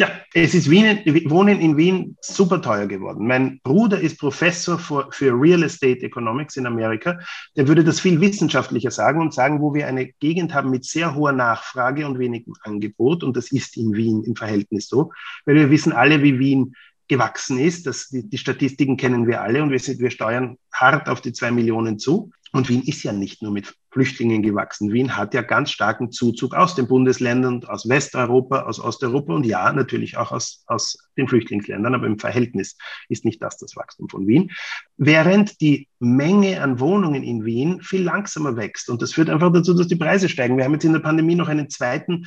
[0.00, 3.26] Ja, es ist Wien, Wohnen in Wien super teuer geworden.
[3.26, 7.18] Mein Bruder ist Professor für, für, Real Estate Economics in Amerika.
[7.56, 11.16] Der würde das viel wissenschaftlicher sagen und sagen, wo wir eine Gegend haben mit sehr
[11.16, 13.24] hoher Nachfrage und wenigem Angebot.
[13.24, 15.10] Und das ist in Wien im Verhältnis so,
[15.46, 16.76] weil wir wissen alle, wie Wien
[17.08, 17.86] gewachsen ist.
[17.86, 21.32] Das, die, die Statistiken kennen wir alle und wir, sind, wir steuern hart auf die
[21.32, 22.30] zwei Millionen zu.
[22.52, 24.92] Und Wien ist ja nicht nur mit Flüchtlingen gewachsen.
[24.92, 29.70] Wien hat ja ganz starken Zuzug aus den Bundesländern, aus Westeuropa, aus Osteuropa und ja,
[29.72, 32.76] natürlich auch aus, aus den Flüchtlingsländern, aber im Verhältnis
[33.08, 34.50] ist nicht das das Wachstum von Wien.
[34.96, 38.88] Während die Menge an Wohnungen in Wien viel langsamer wächst.
[38.88, 40.56] Und das führt einfach dazu, dass die Preise steigen.
[40.56, 42.26] Wir haben jetzt in der Pandemie noch einen zweiten,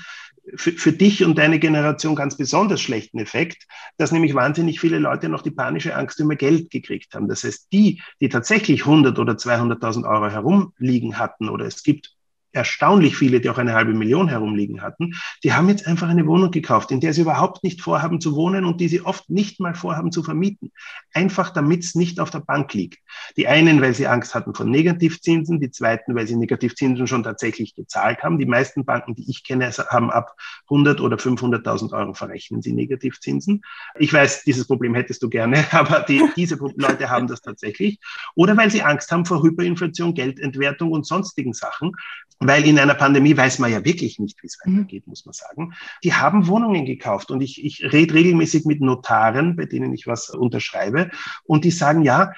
[0.55, 5.29] für, für dich und deine Generation ganz besonders schlechten Effekt, dass nämlich wahnsinnig viele Leute
[5.29, 7.27] noch die panische Angst über Geld gekriegt haben.
[7.27, 12.15] Das heißt, die, die tatsächlich 100 oder 200.000 Euro herumliegen hatten oder es gibt
[12.53, 16.51] erstaunlich viele, die auch eine halbe Million herumliegen hatten, die haben jetzt einfach eine Wohnung
[16.51, 19.75] gekauft, in der sie überhaupt nicht vorhaben zu wohnen und die sie oft nicht mal
[19.75, 20.71] vorhaben zu vermieten.
[21.13, 22.99] Einfach damit es nicht auf der Bank liegt.
[23.37, 27.75] Die einen, weil sie Angst hatten vor Negativzinsen, die zweiten, weil sie Negativzinsen schon tatsächlich
[27.75, 28.39] gezahlt haben.
[28.39, 30.35] Die meisten Banken, die ich kenne, haben ab
[30.65, 33.61] 100 oder 500.000 Euro verrechnen sie Negativzinsen.
[33.99, 37.99] Ich weiß, dieses Problem hättest du gerne, aber die, diese Leute haben das tatsächlich.
[38.35, 41.93] Oder weil sie Angst haben vor Hyperinflation, Geldentwertung und sonstigen Sachen
[42.41, 44.79] weil in einer Pandemie weiß man ja wirklich nicht, wie es mhm.
[44.79, 45.73] weitergeht, muss man sagen.
[46.03, 50.29] Die haben Wohnungen gekauft und ich, ich rede regelmäßig mit Notaren, bei denen ich was
[50.31, 51.11] unterschreibe
[51.43, 52.33] und die sagen, ja,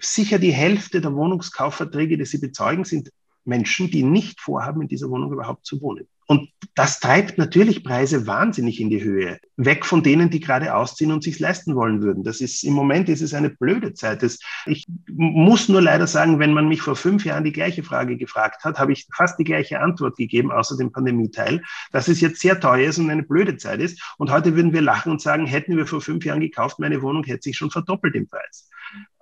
[0.00, 3.10] sicher die Hälfte der Wohnungskaufverträge, die sie bezeugen, sind
[3.44, 6.08] Menschen, die nicht vorhaben, in dieser Wohnung überhaupt zu wohnen.
[6.26, 9.38] Und das treibt natürlich Preise wahnsinnig in die Höhe.
[9.56, 12.24] Weg von denen, die gerade ausziehen und sich leisten wollen würden.
[12.24, 14.22] Das ist im Moment ist es eine blöde Zeit.
[14.22, 18.16] Das, ich muss nur leider sagen, wenn man mich vor fünf Jahren die gleiche Frage
[18.16, 22.40] gefragt hat, habe ich fast die gleiche Antwort gegeben, außer dem Pandemieteil, dass es jetzt
[22.40, 24.02] sehr teuer ist und eine blöde Zeit ist.
[24.16, 27.24] Und heute würden wir lachen und sagen, hätten wir vor fünf Jahren gekauft, meine Wohnung
[27.24, 28.70] hätte sich schon verdoppelt im Preis.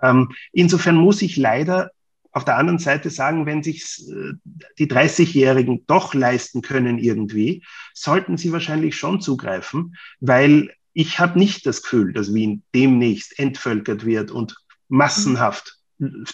[0.01, 1.91] Ähm, insofern muss ich leider
[2.33, 4.33] auf der anderen Seite sagen, wenn sich äh,
[4.79, 7.62] die 30-Jährigen doch leisten können irgendwie,
[7.95, 14.05] sollten sie wahrscheinlich schon zugreifen, weil ich habe nicht das Gefühl, dass Wien demnächst entvölkert
[14.05, 14.57] wird und
[14.88, 15.79] massenhaft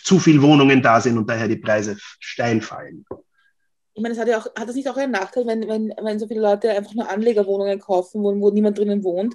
[0.03, 3.05] zu viel Wohnungen da sind und daher die Preise steil fallen.
[3.95, 6.19] Ich meine, es hat ja auch, hat das nicht auch einen Nachteil, wenn, wenn, wenn
[6.19, 9.35] so viele Leute einfach nur Anlegerwohnungen kaufen, wo, wo niemand drinnen wohnt,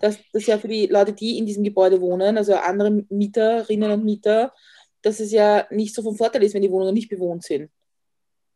[0.00, 4.04] dass das ja für die Leute, die in diesem Gebäude wohnen, also andere Mieterinnen und
[4.04, 4.52] Mieter,
[5.02, 7.70] dass es ja nicht so von Vorteil ist, wenn die Wohnungen nicht bewohnt sind.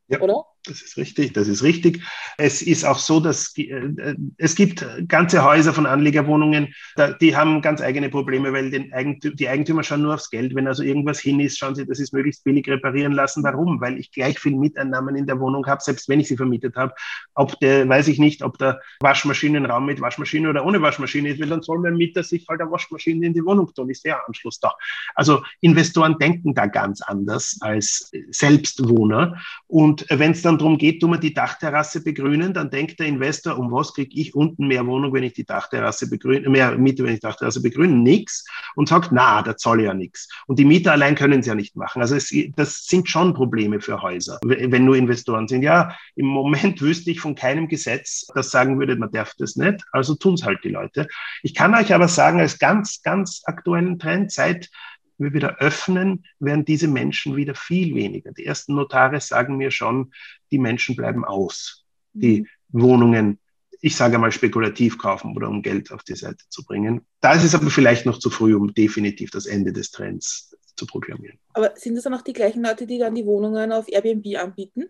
[0.08, 0.46] Ja, oder?
[0.66, 2.02] Das ist richtig, das ist richtig.
[2.38, 6.74] Es ist auch so, dass die, äh, es gibt ganze Häuser von Anlegerwohnungen,
[7.20, 10.54] die haben ganz eigene Probleme, weil Eigentümer, die Eigentümer schauen nur aufs Geld.
[10.54, 13.44] Wenn also irgendwas hin ist, schauen sie, dass sie es möglichst billig reparieren lassen.
[13.44, 13.80] Warum?
[13.80, 16.94] Weil ich gleich viel Miteinnahmen in der Wohnung habe, selbst wenn ich sie vermietet habe.
[17.34, 21.48] Ob der, weiß ich nicht, ob der Waschmaschinenraum mit Waschmaschine oder ohne Waschmaschine ist, weil
[21.48, 24.58] dann soll mein Mieter sich halt eine Waschmaschine in die Wohnung tun, ist der Anschluss
[24.58, 24.72] da.
[25.14, 29.40] Also Investoren denken da ganz anders als Selbstwohner.
[29.68, 33.06] Und wenn es dann dann darum geht, tun wir die Dachterrasse begrünen, dann denkt der
[33.06, 37.04] Investor, um was kriege ich unten mehr Wohnung, wenn ich die Dachterrasse begrüne, mehr Miete,
[37.04, 37.94] wenn ich die Dachterrasse begrüne?
[37.94, 38.44] Nix.
[38.74, 40.28] Und sagt, na, da zahle ich ja nichts.
[40.46, 42.00] Und die Mieter allein können es ja nicht machen.
[42.00, 45.62] Also es, das sind schon Probleme für Häuser, wenn nur Investoren sind.
[45.62, 49.84] Ja, im Moment wüsste ich von keinem Gesetz, das sagen würde, man darf das nicht.
[49.92, 51.06] Also tun es halt die Leute.
[51.42, 54.70] Ich kann euch aber sagen, als ganz, ganz aktuellen Trend, seit
[55.18, 58.32] wir wieder öffnen, werden diese Menschen wieder viel weniger.
[58.32, 60.12] Die ersten Notare sagen mir schon,
[60.50, 62.46] die Menschen bleiben aus, die mhm.
[62.82, 63.38] Wohnungen,
[63.80, 67.02] ich sage mal, spekulativ kaufen oder um Geld auf die Seite zu bringen.
[67.20, 70.86] Da ist es aber vielleicht noch zu früh, um definitiv das Ende des Trends zu
[70.86, 71.38] proklamieren.
[71.54, 74.86] Aber sind das dann auch die gleichen Leute, die dann die Wohnungen auf Airbnb anbieten?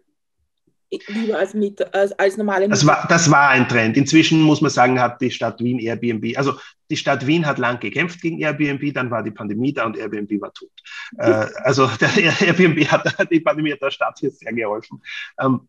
[1.08, 2.70] Lieber als, Mieter, als, als normale Mieter.
[2.70, 3.96] Das war, das war ein Trend.
[3.96, 6.54] Inzwischen muss man sagen, hat die Stadt Wien Airbnb, also
[6.90, 10.40] die Stadt Wien hat lang gekämpft gegen Airbnb, dann war die Pandemie da und Airbnb
[10.40, 10.70] war tot.
[11.18, 15.02] äh, also der Airbnb hat die Pandemie hat der Stadt jetzt sehr geholfen.
[15.40, 15.68] Ähm,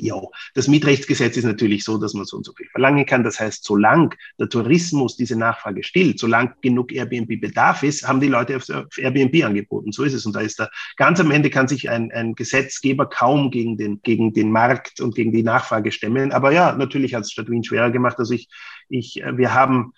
[0.00, 0.20] ja,
[0.54, 3.24] das Mietrechtsgesetz ist natürlich so, dass man so und so viel verlangen kann.
[3.24, 8.56] Das heißt, solange der Tourismus diese Nachfrage stillt, solange genug Airbnb-Bedarf ist, haben die Leute
[8.56, 8.66] auf
[8.98, 9.92] Airbnb angeboten.
[9.92, 10.26] So ist es.
[10.26, 14.00] Und da ist da ganz am Ende kann sich ein, ein Gesetzgeber kaum gegen den,
[14.02, 16.32] gegen den Markt und gegen die Nachfrage stemmen.
[16.32, 18.18] Aber ja, natürlich hat es Stadt Wien schwerer gemacht.
[18.18, 18.48] Also ich,
[18.88, 19.92] ich, wir haben,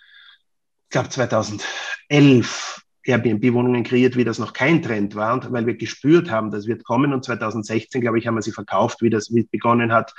[0.84, 6.30] ich glaube 2011 Airbnb-Wohnungen kreiert, wie das noch kein Trend war und weil wir gespürt
[6.30, 9.92] haben, das wird kommen und 2016, glaube ich, haben wir sie verkauft, wie das begonnen
[9.92, 10.14] hat,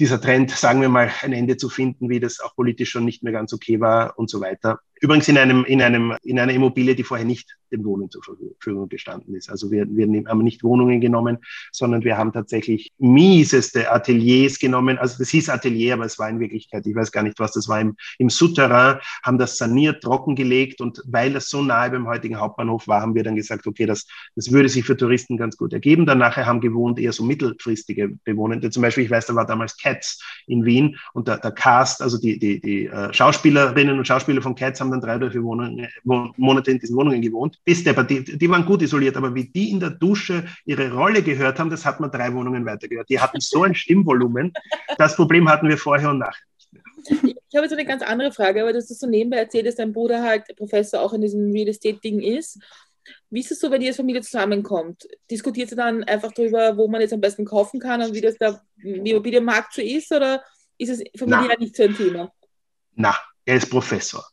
[0.00, 3.22] dieser Trend, sagen wir mal, ein Ende zu finden, wie das auch politisch schon nicht
[3.22, 4.80] mehr ganz okay war und so weiter.
[5.04, 8.88] Übrigens in einem, in einem, in einer Immobilie, die vorher nicht dem Wohnen zur Verfügung
[8.88, 9.50] gestanden ist.
[9.50, 11.38] Also wir, wir haben nicht Wohnungen genommen,
[11.72, 14.96] sondern wir haben tatsächlich mieseste Ateliers genommen.
[14.96, 17.68] Also das hieß Atelier, aber es war in Wirklichkeit, ich weiß gar nicht was, das
[17.68, 22.38] war im, im Souterrain, haben das saniert, trockengelegt und weil das so nahe beim heutigen
[22.40, 25.74] Hauptbahnhof war, haben wir dann gesagt, okay, das, das würde sich für Touristen ganz gut
[25.74, 26.06] ergeben.
[26.06, 28.70] Dann nachher haben gewohnt eher so mittelfristige Bewohnende.
[28.70, 32.18] Zum Beispiel, ich weiß, da war damals Cats in Wien und der, der Cast, also
[32.18, 35.86] die, die, die uh, Schauspielerinnen und Schauspieler von Cats haben dann drei oder vier Wohnungen,
[36.04, 37.58] Monate in diesen Wohnungen gewohnt.
[37.64, 41.22] Bis der, die, die waren gut isoliert, aber wie die in der Dusche ihre Rolle
[41.22, 43.08] gehört haben, das hat man drei Wohnungen weiter gehört.
[43.08, 44.52] Die hatten so ein Stimmvolumen.
[44.98, 47.34] Das Problem hatten wir vorher und nachher nicht mehr.
[47.48, 49.92] Ich habe jetzt eine ganz andere Frage, aber dass du so nebenbei erzählt, dass dein
[49.92, 52.58] Bruder halt Professor auch in diesem Real Estate-Ding ist.
[53.30, 55.06] Wie ist es so, wenn ihr als Familie zusammenkommt?
[55.30, 58.36] Diskutiert ihr dann einfach darüber, wo man jetzt am besten kaufen kann und wie das
[58.36, 60.10] der Immobilienmarkt so ist?
[60.12, 60.42] Oder
[60.78, 61.58] ist es Familie Na.
[61.58, 62.32] nicht so ein Thema?
[62.94, 64.24] Na, er ist Professor.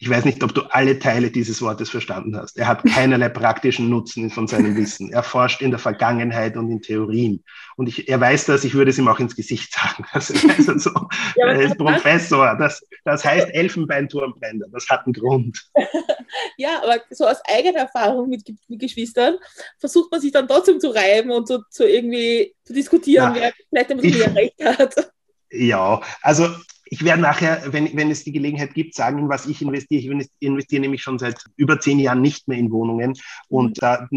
[0.00, 2.56] Ich weiß nicht, ob du alle Teile dieses Wortes verstanden hast.
[2.56, 5.10] Er hat keinerlei praktischen Nutzen von seinem Wissen.
[5.10, 7.42] Er forscht in der Vergangenheit und in Theorien.
[7.76, 10.04] Und ich, er weiß das, ich würde es ihm auch ins Gesicht sagen.
[10.12, 10.34] Also,
[10.68, 10.90] also
[11.36, 12.56] ja, er ist Professor.
[12.56, 14.66] Das, das heißt Elfenbeinturmbrenner.
[14.72, 15.68] Das hat einen Grund.
[16.56, 19.36] ja, aber so aus eigener Erfahrung mit, mit Geschwistern
[19.78, 23.52] versucht man sich dann trotzdem zu reiben und so, so irgendwie zu diskutieren, Na, wer
[23.68, 25.12] vielleicht ein bisschen mehr Recht hat.
[25.50, 26.48] Ja, also
[26.90, 30.00] ich werde nachher, wenn, wenn es die Gelegenheit gibt, sagen, in was ich investiere.
[30.00, 33.14] Ich investiere nämlich schon seit über zehn Jahren nicht mehr in Wohnungen
[33.48, 33.74] und mhm.
[33.80, 34.08] da,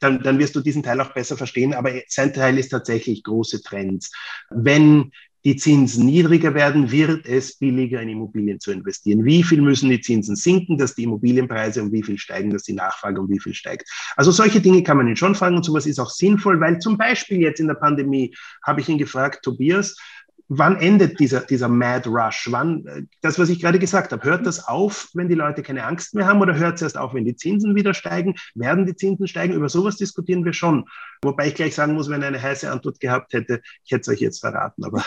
[0.00, 1.74] dann, dann wirst du diesen Teil auch besser verstehen.
[1.74, 4.12] Aber sein Teil ist tatsächlich große Trends.
[4.50, 5.10] Wenn
[5.44, 9.26] die Zinsen niedriger werden, wird es billiger in Immobilien zu investieren.
[9.26, 12.72] Wie viel müssen die Zinsen sinken, dass die Immobilienpreise um wie viel steigen, dass die
[12.72, 13.86] Nachfrage um wie viel steigt?
[14.16, 16.96] Also solche Dinge kann man ihn schon fragen und sowas ist auch sinnvoll, weil zum
[16.96, 19.96] Beispiel jetzt in der Pandemie habe ich ihn gefragt, Tobias,
[20.48, 22.48] wann endet dieser, dieser Mad Rush?
[22.50, 25.84] Wann, äh, das, was ich gerade gesagt habe, hört das auf, wenn die Leute keine
[25.84, 28.34] Angst mehr haben oder hört es erst auf, wenn die Zinsen wieder steigen?
[28.54, 29.54] Werden die Zinsen steigen?
[29.54, 30.84] Über sowas diskutieren wir schon.
[31.22, 34.20] Wobei ich gleich sagen muss, wenn eine heiße Antwort gehabt hätte, ich hätte es euch
[34.20, 34.84] jetzt verraten.
[34.84, 35.04] Aber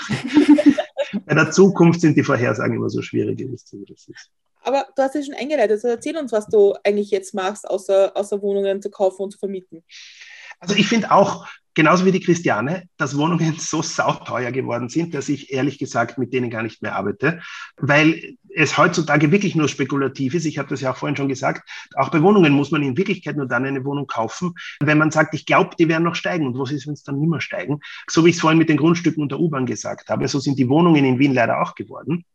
[1.26, 4.32] bei der Zukunft sind die Vorhersagen immer so schwierig, wie das ist.
[4.62, 5.72] Aber du hast ja schon eingeleitet.
[5.72, 9.38] Also erzähl uns, was du eigentlich jetzt machst, außer, außer Wohnungen zu kaufen und zu
[9.38, 9.84] vermieten.
[10.60, 11.48] Also ich finde auch,
[11.78, 16.34] genauso wie die Christiane, dass Wohnungen so sauteuer geworden sind, dass ich ehrlich gesagt mit
[16.34, 17.40] denen gar nicht mehr arbeite,
[17.78, 20.46] weil es heutzutage wirklich nur spekulativ ist.
[20.46, 21.70] Ich habe das ja auch vorhin schon gesagt.
[21.94, 25.36] Auch bei Wohnungen muss man in Wirklichkeit nur dann eine Wohnung kaufen, wenn man sagt,
[25.36, 26.48] ich glaube, die werden noch steigen.
[26.48, 27.80] Und was ist, wenn es dann nicht mehr steigen?
[28.10, 30.58] So wie ich es vorhin mit den Grundstücken und der U-Bahn gesagt habe, so sind
[30.58, 32.26] die Wohnungen in Wien leider auch geworden.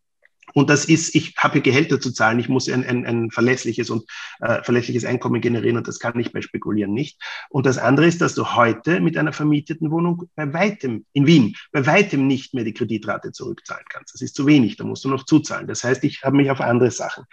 [0.55, 3.91] Und das ist, ich habe hier Gehälter zu zahlen, ich muss ein, ein, ein verlässliches
[3.91, 4.05] und
[4.41, 7.21] äh, verlässliches Einkommen generieren und das kann ich bei Spekulieren nicht.
[7.51, 11.57] Und das andere ist, dass du heute mit einer vermieteten Wohnung bei weitem in Wien,
[11.73, 14.15] bei weitem nicht mehr die Kreditrate zurückzahlen kannst.
[14.15, 15.67] Das ist zu wenig, da musst du noch zuzahlen.
[15.67, 17.25] Das heißt, ich habe mich auf andere Sachen.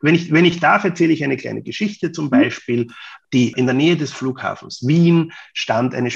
[0.00, 2.30] Wenn ich, wenn ich darf, erzähle ich eine kleine Geschichte, zum mhm.
[2.30, 2.88] Beispiel
[3.32, 6.10] die in der Nähe des Flughafens Wien stand eine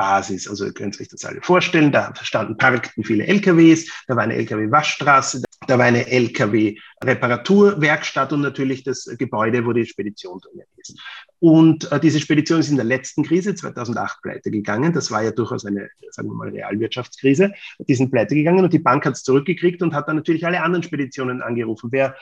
[0.00, 0.48] Speditionsbasis.
[0.48, 1.90] Also ihr könnt euch das alle vorstellen.
[1.92, 8.82] Da standen, parkten viele LKWs, da war eine LKW-Waschstraße, da war eine LKW-Reparaturwerkstatt und natürlich
[8.84, 10.96] das Gebäude, wo die Spedition drin ist.
[11.38, 14.92] Und äh, diese Spedition ist in der letzten Krise 2008 pleite gegangen.
[14.92, 17.54] Das war ja durchaus eine, sagen wir mal, Realwirtschaftskrise.
[17.78, 20.62] Die sind pleite gegangen und die Bank hat es zurückgekriegt und hat dann natürlich alle
[20.62, 21.90] anderen Speditionen angerufen.
[21.92, 22.16] Wer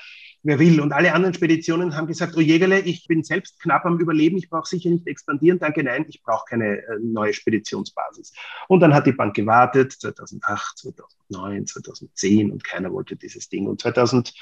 [0.48, 0.80] wer will.
[0.80, 4.48] Und alle anderen Speditionen haben gesagt, oh Jägerle, ich bin selbst knapp am Überleben, ich
[4.48, 8.32] brauche sicher nicht expandieren, danke, nein, ich brauche keine äh, neue Speditionsbasis.
[8.66, 13.66] Und dann hat die Bank gewartet, 2008, 2009, 2010 und keiner wollte dieses Ding.
[13.66, 14.32] Und 2000, äh,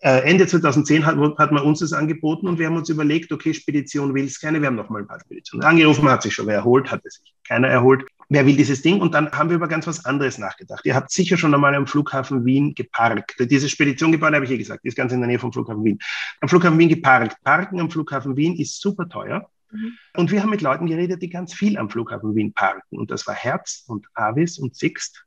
[0.00, 4.14] Ende 2010 hat, hat man uns das angeboten und wir haben uns überlegt, okay, Spedition
[4.14, 6.56] will es keine, wir haben noch mal ein paar Speditionen angerufen, hat sich schon wer
[6.56, 9.00] erholt, hat sich keiner erholt wer will dieses Ding?
[9.00, 10.86] Und dann haben wir über ganz was anderes nachgedacht.
[10.86, 13.36] Ihr habt sicher schon einmal am Flughafen Wien geparkt.
[13.38, 15.98] Diese Speditiongebäude habe ich eh gesagt, ist ganz in der Nähe vom Flughafen Wien.
[16.40, 17.36] Am Flughafen Wien geparkt.
[17.44, 19.50] Parken am Flughafen Wien ist super teuer.
[19.70, 19.92] Mhm.
[20.16, 22.96] Und wir haben mit Leuten geredet, die ganz viel am Flughafen Wien parken.
[22.96, 25.26] Und das war Herz und Avis und Sixt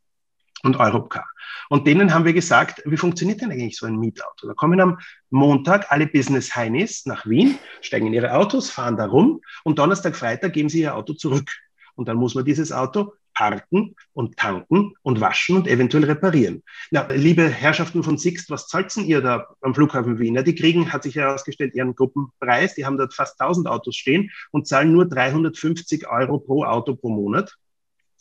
[0.63, 1.28] und Europcar.
[1.69, 4.47] Und denen haben wir gesagt, wie funktioniert denn eigentlich so ein Mietauto?
[4.47, 4.97] Da kommen am
[5.30, 10.15] Montag alle Business Heinis nach Wien, steigen in ihre Autos, fahren da rum und Donnerstag,
[10.15, 11.52] Freitag geben sie ihr Auto zurück.
[11.95, 16.63] Und dann muss man dieses Auto parken und tanken und waschen und eventuell reparieren.
[16.91, 20.36] Na, liebe Herrschaften von Sixt, was zahlt ihr da am Flughafen Wien?
[20.36, 22.76] Ja, die kriegen, hat sich herausgestellt, ihren Gruppenpreis.
[22.76, 27.10] Die haben dort fast 1000 Autos stehen und zahlen nur 350 Euro pro Auto pro
[27.10, 27.56] Monat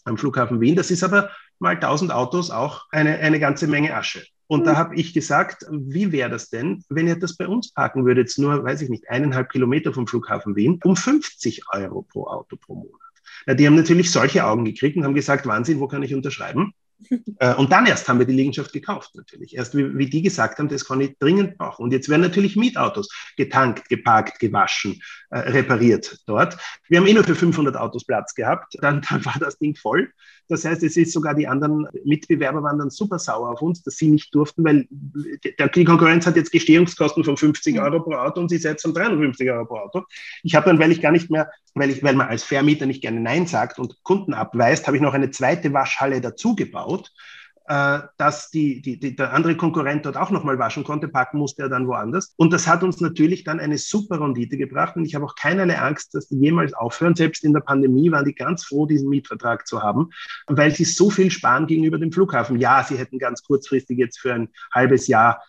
[0.04, 0.76] am Flughafen Wien.
[0.76, 1.30] Das ist aber
[1.62, 4.24] mal 1000 Autos auch eine, eine ganze Menge Asche.
[4.46, 4.76] Und da mhm.
[4.76, 8.62] habe ich gesagt, wie wäre das denn, wenn ihr das bei uns parken würdet, nur,
[8.62, 13.00] weiß ich nicht, eineinhalb Kilometer vom Flughafen Wien, um 50 Euro pro Auto pro Monat.
[13.46, 16.74] Ja, die haben natürlich solche Augen gekriegt und haben gesagt, Wahnsinn, wo kann ich unterschreiben?
[17.38, 19.56] Äh, und dann erst haben wir die Liegenschaft gekauft, natürlich.
[19.56, 21.82] Erst wie, wie, die gesagt haben, das kann ich dringend brauchen.
[21.82, 26.56] Und jetzt werden natürlich Mietautos getankt, geparkt, gewaschen, äh, repariert dort.
[26.88, 28.76] Wir haben eh nur für 500 Autos Platz gehabt.
[28.80, 30.12] Dann, dann war das Ding voll.
[30.52, 33.96] Das heißt, es ist sogar die anderen Mitbewerber waren dann super sauer auf uns, dass
[33.96, 38.50] sie nicht durften, weil die Konkurrenz hat jetzt Gestehungskosten von 50 Euro pro Auto und
[38.50, 40.02] sie setzt um 350 Euro pro Auto.
[40.42, 43.00] Ich habe dann, weil ich gar nicht mehr, weil ich, weil man als Vermieter nicht
[43.00, 47.10] gerne Nein sagt und Kunden abweist, habe ich noch eine zweite Waschhalle dazu gebaut
[47.66, 51.68] dass die, die, die, der andere Konkurrent dort auch nochmal waschen konnte, packen musste er
[51.68, 52.34] dann woanders.
[52.36, 55.78] Und das hat uns natürlich dann eine super Rendite gebracht und ich habe auch keinerlei
[55.78, 57.14] Angst, dass die jemals aufhören.
[57.14, 60.10] Selbst in der Pandemie waren die ganz froh, diesen Mietvertrag zu haben,
[60.46, 62.58] weil sie so viel sparen gegenüber dem Flughafen.
[62.58, 65.42] Ja, sie hätten ganz kurzfristig jetzt für ein halbes Jahr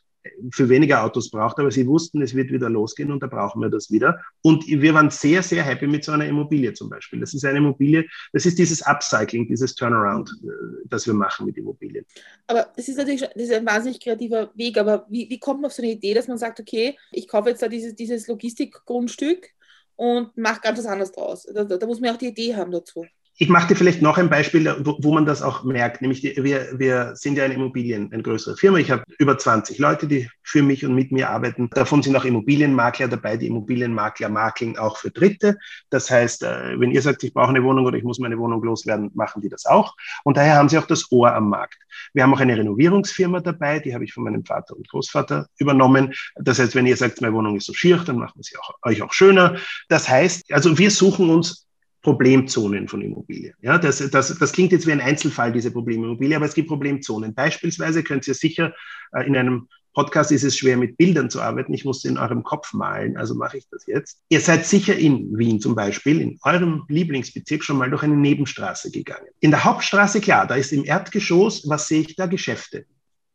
[0.51, 3.69] für weniger Autos braucht, aber sie wussten, es wird wieder losgehen und da brauchen wir
[3.69, 4.19] das wieder.
[4.41, 7.19] Und wir waren sehr, sehr happy mit so einer Immobilie zum Beispiel.
[7.19, 10.47] Das ist eine Immobilie, das ist dieses Upcycling, dieses Turnaround, äh,
[10.85, 12.05] das wir machen mit Immobilien.
[12.47, 15.67] Aber das ist natürlich das ist ein wahnsinnig kreativer Weg, aber wie, wie kommt man
[15.67, 19.49] auf so eine Idee, dass man sagt, okay, ich kaufe jetzt da dieses, dieses Logistikgrundstück
[19.95, 21.47] und mache ganz was anderes draus.
[21.53, 23.05] Da, da, muss man auch die Idee haben dazu.
[23.37, 26.01] Ich mache dir vielleicht noch ein Beispiel, wo, wo man das auch merkt.
[26.01, 28.77] Nämlich, die, wir, wir sind ja eine Immobilien, eine größere Firma.
[28.77, 31.69] Ich habe über 20 Leute, die für mich und mit mir arbeiten.
[31.71, 33.37] Davon sind auch Immobilienmakler dabei.
[33.37, 35.57] Die Immobilienmakler makeln auch für Dritte.
[35.89, 38.61] Das heißt, äh, wenn ihr sagt, ich brauche eine Wohnung oder ich muss meine Wohnung
[38.63, 39.95] loswerden, machen die das auch.
[40.23, 41.79] Und daher haben sie auch das Ohr am Markt.
[42.13, 46.13] Wir haben auch eine Renovierungsfirma dabei, die habe ich von meinem Vater und Großvater übernommen.
[46.35, 48.75] Das heißt, wenn ihr sagt, meine Wohnung ist so schier, dann machen wir sie auch,
[48.83, 49.57] euch auch schöner.
[49.89, 51.63] Das heißt, also wir suchen uns
[52.03, 53.55] Problemzonen von Immobilien.
[53.61, 57.33] Ja, das, das, das klingt jetzt wie ein Einzelfall, diese Problemimmobilie, aber es gibt Problemzonen.
[57.33, 58.73] Beispielsweise könnt ihr sicher
[59.13, 61.73] äh, in einem Podcast ist es schwer, mit Bildern zu arbeiten.
[61.73, 64.19] Ich muss in eurem Kopf malen, also mache ich das jetzt.
[64.29, 68.89] Ihr seid sicher in Wien zum Beispiel, in eurem Lieblingsbezirk schon mal durch eine Nebenstraße
[68.89, 69.27] gegangen.
[69.39, 72.25] In der Hauptstraße, klar, da ist im Erdgeschoss, was sehe ich da?
[72.25, 72.85] Geschäfte,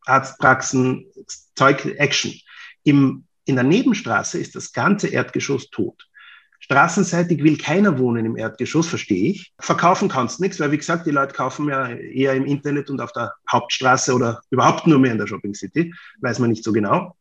[0.04, 1.06] Arztpraxen,
[1.54, 2.34] Zeug, Action.
[2.82, 6.07] Im, in der Nebenstraße ist das ganze Erdgeschoss tot.
[6.70, 9.54] Straßenseitig will keiner wohnen im Erdgeschoss, verstehe ich.
[9.58, 13.10] Verkaufen kannst nichts, weil wie gesagt, die Leute kaufen ja eher im Internet und auf
[13.12, 17.16] der Hauptstraße oder überhaupt nur mehr in der Shopping City, weiß man nicht so genau.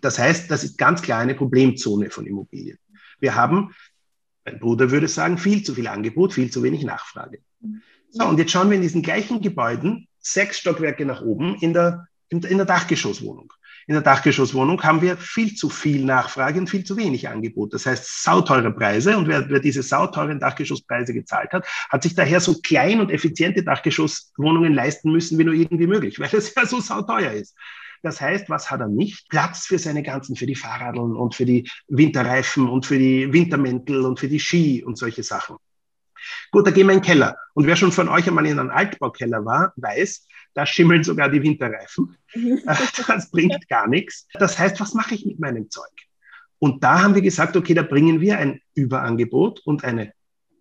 [0.00, 2.78] Das heißt, das ist ganz klar eine Problemzone von Immobilien.
[3.18, 3.74] Wir haben,
[4.44, 7.40] mein Bruder würde sagen, viel zu viel Angebot, viel zu wenig Nachfrage.
[8.10, 12.06] So, und jetzt schauen wir in diesen gleichen Gebäuden, sechs Stockwerke nach oben, in der,
[12.28, 13.52] in der Dachgeschosswohnung
[13.86, 17.74] in der Dachgeschosswohnung haben wir viel zu viel Nachfrage und viel zu wenig Angebot.
[17.74, 19.16] Das heißt, sauteure Preise.
[19.16, 23.62] Und wer, wer diese sauteuren Dachgeschosspreise gezahlt hat, hat sich daher so klein und effiziente
[23.62, 27.54] Dachgeschosswohnungen leisten müssen, wie nur irgendwie möglich, weil es ja so sauteuer ist.
[28.02, 29.28] Das heißt, was hat er nicht?
[29.30, 34.02] Platz für seine ganzen, für die Fahrradeln und für die Winterreifen und für die Wintermäntel
[34.02, 35.56] und für die Ski und solche Sachen.
[36.50, 37.36] Gut, da gehen wir in den Keller.
[37.54, 41.42] Und wer schon von euch einmal in einem Altbaukeller war, weiß, da schimmeln sogar die
[41.42, 42.16] Winterreifen.
[43.06, 44.26] Das bringt gar nichts.
[44.34, 45.84] Das heißt, was mache ich mit meinem Zeug?
[46.58, 50.12] Und da haben wir gesagt, okay, da bringen wir ein Überangebot und eine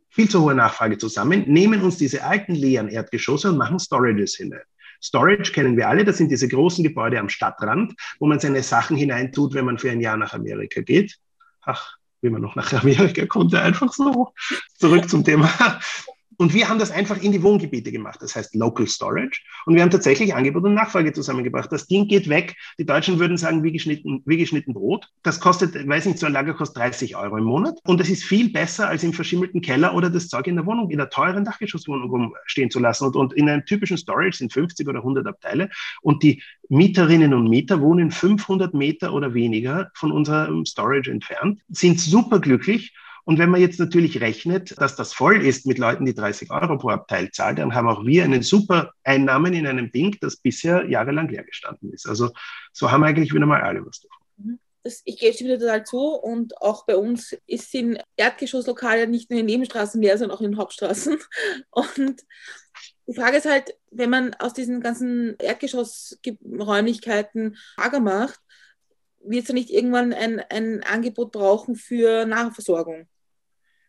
[0.09, 4.61] viel zu hohe Nachfrage zusammen, nehmen uns diese alten leeren Erdgeschosse und machen Storages hinein.
[5.01, 8.95] Storage kennen wir alle, das sind diese großen Gebäude am Stadtrand, wo man seine Sachen
[8.95, 11.17] hineintut, wenn man für ein Jahr nach Amerika geht.
[11.61, 14.33] Ach, wie man noch nach Amerika konnte, einfach so.
[14.77, 15.49] Zurück zum Thema.
[16.37, 19.41] Und wir haben das einfach in die Wohngebiete gemacht, das heißt Local Storage.
[19.65, 21.71] Und wir haben tatsächlich Angebot und Nachfrage zusammengebracht.
[21.71, 22.55] Das Ding geht weg.
[22.79, 25.07] Die Deutschen würden sagen, wie geschnitten, wie geschnitten Brot.
[25.23, 27.79] Das kostet, weiß nicht, so ein Lager kostet 30 Euro im Monat.
[27.85, 30.89] Und es ist viel besser, als im verschimmelten Keller oder das Zeug in der Wohnung,
[30.89, 33.05] in der teuren Dachgeschosswohnung rumstehen zu lassen.
[33.05, 35.69] Und, und in einem typischen Storage sind 50 oder 100 Abteile.
[36.01, 41.99] Und die Mieterinnen und Mieter wohnen 500 Meter oder weniger von unserem Storage entfernt, sind
[41.99, 42.93] super glücklich
[43.25, 46.77] und wenn man jetzt natürlich rechnet, dass das voll ist mit Leuten, die 30 Euro
[46.77, 50.89] pro Abteil zahlen, dann haben auch wir einen super Einnahmen in einem Ding, das bisher
[50.89, 52.05] jahrelang leer gestanden ist.
[52.07, 52.31] Also
[52.73, 54.17] so haben eigentlich wieder mal alle was davon.
[54.37, 54.59] Mhm.
[54.83, 59.39] Das, ich gebe dir total zu und auch bei uns ist in Erdgeschosslokale nicht nur
[59.39, 61.17] in den Nebenstraßen leer, sondern auch in den Hauptstraßen.
[61.71, 62.21] Und
[63.07, 68.41] die Frage ist halt, wenn man aus diesen ganzen Erdgeschossräumlichkeiten Lager macht,
[69.23, 73.07] wird es ja nicht irgendwann ein, ein Angebot brauchen für Nahversorgung?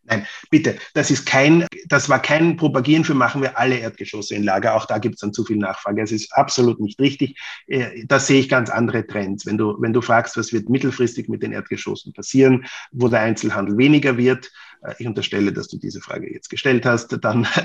[0.07, 4.45] Nein, bitte, das ist kein, das war kein Propagieren für machen wir alle Erdgeschosse in
[4.45, 4.75] Lager.
[4.75, 6.03] Auch da gibt es dann zu viel Nachfrage.
[6.03, 7.39] Es ist absolut nicht richtig.
[7.67, 9.47] Äh, da sehe ich ganz andere Trends.
[9.47, 13.79] Wenn du, wenn du fragst, was wird mittelfristig mit den Erdgeschossen passieren, wo der Einzelhandel
[13.79, 17.47] weniger wird, äh, ich unterstelle, dass du diese Frage jetzt gestellt hast, dann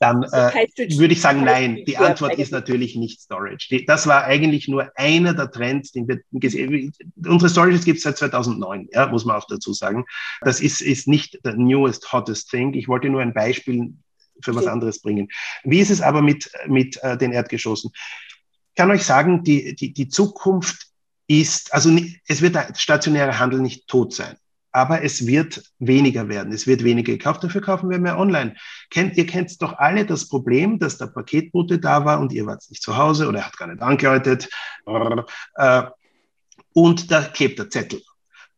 [0.00, 1.84] dann äh, würde ich sagen, nein.
[1.86, 3.84] Die Antwort ist natürlich nicht Storage.
[3.86, 8.16] das war eigentlich nur einer der Trends, den wir gesehen Unsere Storages gibt es seit
[8.16, 10.06] 2009, ja, muss man auch dazu sagen.
[10.40, 12.72] Das ist, ist nicht der newest, hottest thing.
[12.72, 13.92] Ich wollte nur ein Beispiel
[14.42, 15.28] für was anderes bringen.
[15.64, 17.90] Wie ist es aber mit, mit äh, den Erdgeschossen?
[17.94, 20.86] Ich kann euch sagen, die, die, die Zukunft
[21.26, 21.94] ist, also
[22.26, 24.38] es wird der stationäre Handel nicht tot sein
[24.72, 26.52] aber es wird weniger werden.
[26.52, 28.54] Es wird weniger gekauft, dafür kaufen wir mehr online.
[28.90, 32.62] Kennt, ihr kennt doch alle das Problem, dass der Paketbote da war und ihr wart
[32.70, 34.48] nicht zu Hause oder er hat gar nicht angeläutet
[35.56, 35.82] äh,
[36.72, 38.02] und da klebt der Zettel.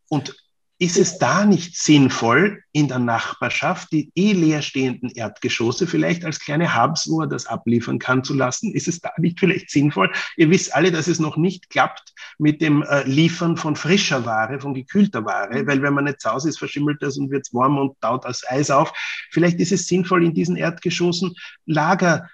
[0.09, 0.37] Und
[0.79, 6.77] ist es da nicht sinnvoll, in der Nachbarschaft die eh leerstehenden Erdgeschosse vielleicht als kleine
[6.77, 8.75] Hubs, wo er das abliefern kann, zu lassen?
[8.75, 10.11] Ist es da nicht vielleicht sinnvoll?
[10.37, 14.61] Ihr wisst alle, dass es noch nicht klappt mit dem äh, Liefern von frischer Ware,
[14.61, 17.79] von gekühlter Ware, weil wenn man nicht zu Hause ist, verschimmelt das und wird warm
[17.79, 18.93] und taut das Eis auf.
[19.31, 21.35] Vielleicht ist es sinnvoll, in diesen Erdgeschossen
[21.67, 22.29] Lager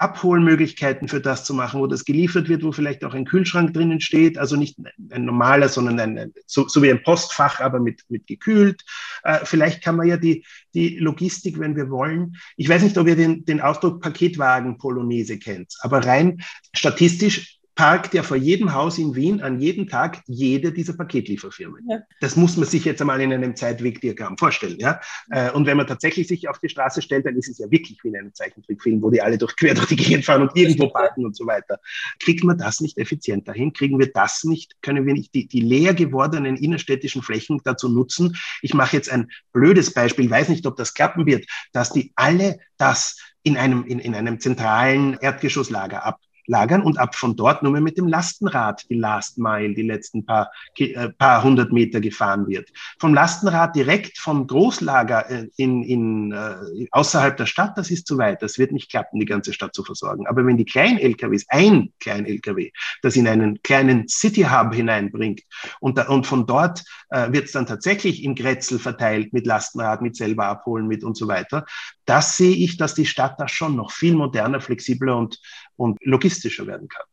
[0.00, 4.00] Abholmöglichkeiten für das zu machen, wo das geliefert wird, wo vielleicht auch ein Kühlschrank drinnen
[4.00, 4.78] steht, also nicht
[5.10, 8.82] ein normaler, sondern ein, so, so wie ein Postfach, aber mit, mit gekühlt.
[9.24, 13.08] Äh, vielleicht kann man ja die, die Logistik, wenn wir wollen, ich weiß nicht, ob
[13.08, 16.40] ihr den, den Ausdruck Paketwagen Polonaise kennt, aber rein
[16.72, 21.82] statistisch parkt ja vor jedem Haus in Wien an jedem Tag jede dieser Paketlieferfirmen.
[21.88, 22.00] Ja.
[22.20, 24.76] Das muss man sich jetzt einmal in einem Zeitwegdiagramm vorstellen.
[24.78, 25.00] Ja?
[25.30, 27.98] Äh, und wenn man tatsächlich sich auf die Straße stellt, dann ist es ja wirklich
[28.04, 30.88] wie in einem Zeichentrickfilm, wo die alle durch, quer durch die Gegend fahren und irgendwo
[30.88, 31.80] parken und so weiter.
[32.18, 33.72] Kriegt man das nicht effizienter hin?
[33.72, 34.82] Kriegen wir das nicht?
[34.82, 38.36] Können wir nicht die, die leer gewordenen innerstädtischen Flächen dazu nutzen?
[38.60, 42.58] Ich mache jetzt ein blödes Beispiel, weiß nicht, ob das klappen wird, dass die alle
[42.76, 46.20] das in einem, in, in einem zentralen Erdgeschosslager ab
[46.50, 50.26] lagern und ab von dort nur mehr mit dem Lastenrad die Last Mile, die letzten
[50.26, 52.68] paar, äh, paar hundert Meter gefahren wird.
[52.98, 58.18] Vom Lastenrad direkt vom Großlager äh, in, in, äh, außerhalb der Stadt, das ist zu
[58.18, 58.42] weit.
[58.42, 60.26] Das wird nicht klappen, die ganze Stadt zu versorgen.
[60.26, 62.70] Aber wenn die kleinen LKWs, ein kleinen LKW,
[63.02, 65.42] das in einen kleinen City Hub hineinbringt
[65.78, 70.02] und, da, und von dort äh, wird es dann tatsächlich im Grätzl verteilt mit Lastenrad,
[70.02, 71.64] mit selber abholen, mit und so weiter,
[72.10, 75.38] das sehe ich, dass die Stadt da schon noch viel moderner, flexibler und,
[75.80, 77.06] und logistischer werden kann.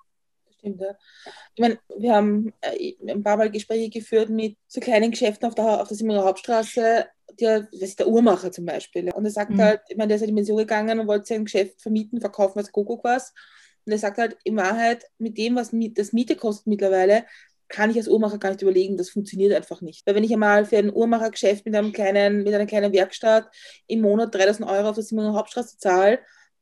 [0.59, 0.95] Stimmt, ja.
[1.55, 5.55] Ich meine, wir haben äh, ein paar Mal Gespräche geführt mit so kleinen Geschäften auf
[5.55, 7.05] der, auf der Simmerer Hauptstraße,
[7.39, 9.11] der, das ist der Uhrmacher zum Beispiel.
[9.11, 9.61] Und er sagt mhm.
[9.61, 12.59] halt, ich meine, der ist in die Dimension gegangen und wollte sein Geschäft vermieten, verkaufen,
[12.59, 13.33] was Kuckuck was.
[13.85, 17.25] Und er sagt halt, in Wahrheit, mit dem, was das Miete kostet mittlerweile,
[17.69, 20.05] kann ich als Uhrmacher gar nicht überlegen, das funktioniert einfach nicht.
[20.05, 23.49] Weil wenn ich einmal für ein Uhrmachergeschäft mit, einem kleinen, mit einer kleinen Werkstatt
[23.87, 26.19] im Monat 3000 Euro auf der Simon Hauptstraße zahle,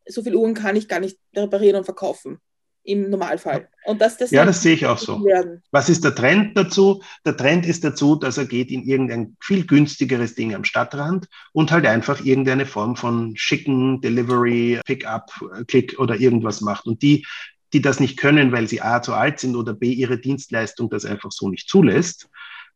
[0.08, 2.40] so viele Uhren kann ich gar nicht reparieren und verkaufen
[2.84, 3.68] im Normalfall.
[3.86, 5.24] Und das, das ja, das sehe ich auch so.
[5.26, 5.64] Werden.
[5.72, 7.02] Was ist der Trend dazu?
[7.26, 11.72] Der Trend ist dazu, dass er geht in irgendein viel günstigeres Ding am Stadtrand und
[11.72, 15.32] halt einfach irgendeine Form von schicken Delivery, Pickup,
[15.68, 16.86] Click oder irgendwas macht.
[16.86, 17.26] Und die
[17.74, 21.04] die das nicht können, weil sie A zu alt sind oder B ihre Dienstleistung das
[21.04, 22.30] einfach so nicht zulässt,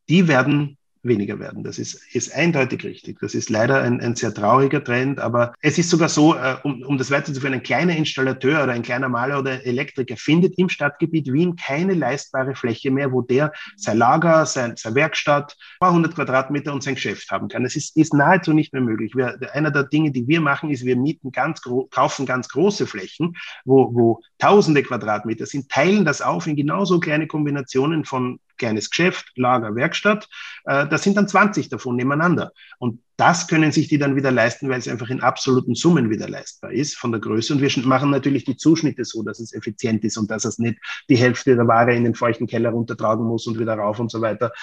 [0.10, 0.78] die werden
[1.10, 1.66] weniger werden.
[1.66, 3.20] Das ist, ist eindeutig richtig.
[3.20, 6.82] Das ist leider ein, ein sehr trauriger Trend, aber es ist sogar so, äh, um,
[6.84, 11.34] um das weiterzuführen, ein kleiner Installateur oder ein kleiner Maler oder Elektriker findet im Stadtgebiet
[11.34, 16.16] Wien keine leistbare Fläche mehr, wo der sein Lager, sein, seine Werkstatt, ein paar hundert
[16.16, 17.66] Quadratmeter und sein Geschäft haben kann.
[17.66, 19.16] Es ist, ist nahezu nicht mehr möglich.
[19.16, 23.36] Wir, einer der Dinge, die wir machen, ist, wir mieten ganz, kaufen ganz große Flächen,
[23.66, 29.32] wo, wo tausende Quadratmeter sind, teilen das auf in genauso kleine Kombinationen von kleines Geschäft,
[29.36, 30.30] Lager, Werkstatt.
[30.66, 32.51] Äh, das sind dann 20 davon nebeneinander.
[32.78, 36.30] Und das können sich die dann wieder leisten, weil es einfach in absoluten Summen wieder
[36.30, 37.53] leistbar ist von der Größe.
[37.53, 40.80] Und wir machen natürlich die Zuschnitte so, dass es effizient ist und dass es nicht
[41.09, 44.22] die Hälfte der Ware in den feuchten Keller runtertragen muss und wieder rauf und so
[44.22, 44.53] weiter.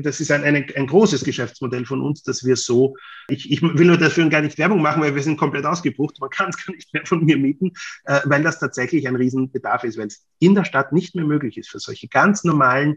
[0.00, 2.96] Das ist ein, ein, ein großes Geschäftsmodell von uns, dass wir so,
[3.28, 6.18] ich, ich will nur dafür gar nicht Werbung machen, weil wir sind komplett ausgebucht.
[6.18, 7.72] Man kann es gar nicht mehr von mir mieten,
[8.06, 11.58] äh, weil das tatsächlich ein Riesenbedarf ist, weil es in der Stadt nicht mehr möglich
[11.58, 12.96] ist für solche ganz normalen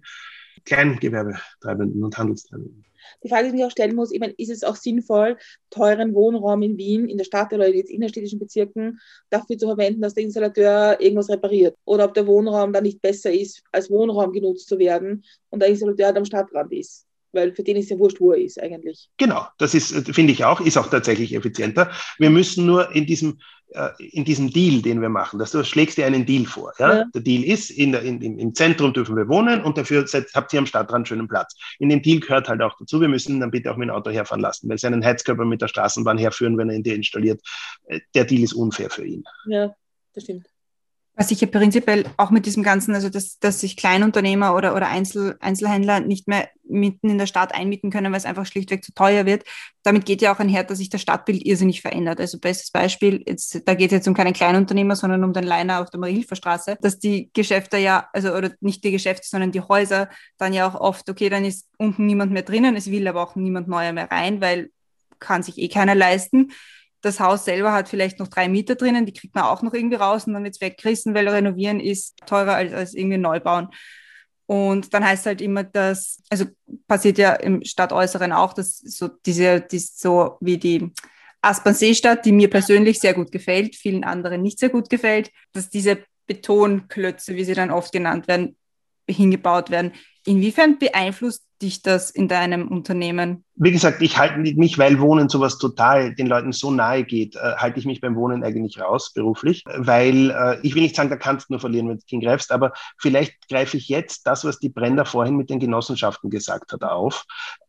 [0.63, 2.86] Kleingewerbetreibenden und Handelstreibenden.
[3.24, 5.38] Die Frage, die ich auch stellen muss, meine, ist es auch sinnvoll,
[5.70, 8.99] teuren Wohnraum in Wien, in der Stadt oder in innerstädtischen Bezirken
[9.30, 11.76] dafür zu verwenden, dass der Installateur irgendwas repariert?
[11.86, 15.70] Oder ob der Wohnraum dann nicht besser ist, als Wohnraum genutzt zu werden und der
[15.70, 17.05] Installateur am Stadtrand ist?
[17.32, 19.10] weil für den ist ja wurscht, wo er ist eigentlich.
[19.18, 21.91] Genau, das ist, finde ich auch, ist auch tatsächlich effizienter.
[22.18, 23.36] Wir müssen nur in diesem äh,
[23.99, 26.74] in diesem Deal, den wir machen, dass du schlägst dir einen Deal vor.
[26.80, 26.99] Ja?
[26.99, 27.05] ja.
[27.13, 30.51] Der Deal ist, in der, in, im Zentrum dürfen wir wohnen und dafür seid, habt
[30.53, 31.55] ihr am Stadtrand schönen Platz.
[31.78, 34.09] In dem Deal gehört halt auch dazu, wir müssen dann bitte auch mit dem Auto
[34.09, 37.41] herfahren lassen, weil sie einen Heizkörper mit der Straßenbahn herführen, wenn er ihn dir installiert.
[37.86, 39.24] Äh, der Deal ist unfair für ihn.
[39.45, 39.76] Ja,
[40.13, 40.47] das stimmt.
[41.20, 44.88] Was ich ja prinzipiell auch mit diesem Ganzen, also dass, dass sich Kleinunternehmer oder, oder
[44.88, 48.93] Einzel, Einzelhändler nicht mehr mitten in der Stadt einmieten können, weil es einfach schlichtweg zu
[48.93, 49.43] teuer wird.
[49.84, 52.22] Damit geht ja auch einher, dass sich das Stadtbild irrsinnig verändert.
[52.22, 55.82] Also bestes Beispiel, jetzt, da geht es jetzt um keinen Kleinunternehmer, sondern um den Leiner
[55.82, 60.07] auf der Marilferstraße, dass die Geschäfte ja, also oder nicht die Geschäfte, sondern die Häuser
[60.38, 63.36] dann ja auch oft, okay, dann ist unten niemand mehr drinnen, es will aber auch
[63.36, 64.70] niemand neuer mehr rein, weil
[65.20, 66.53] kann sich eh keiner leisten
[67.02, 69.95] das Haus selber hat vielleicht noch drei Mieter drinnen, die kriegt man auch noch irgendwie
[69.95, 73.70] raus und dann wird es weggerissen, weil renovieren ist teurer als, als irgendwie neu bauen.
[74.45, 76.45] Und dann heißt es halt immer, dass, also
[76.88, 80.91] passiert ja im Stadtäußeren auch, dass so diese, die, so wie die
[81.41, 86.04] Aspern-Seestadt, die mir persönlich sehr gut gefällt, vielen anderen nicht sehr gut gefällt, dass diese
[86.26, 88.58] Betonklötze, wie sie dann oft genannt werden,
[89.08, 89.93] hingebaut werden.
[90.26, 93.43] Inwiefern beeinflusst dich das in deinem Unternehmen?
[93.55, 97.55] Wie gesagt, ich halte mich, weil Wohnen sowas total den Leuten so nahe geht, äh,
[97.57, 101.17] halte ich mich beim Wohnen eigentlich raus, beruflich, weil äh, ich will nicht sagen, da
[101.17, 104.70] kannst du nur verlieren, wenn du hingreifst, aber vielleicht greife ich jetzt das, was die
[104.70, 107.26] Brenda vorhin mit den Genossenschaften gesagt hat, auf.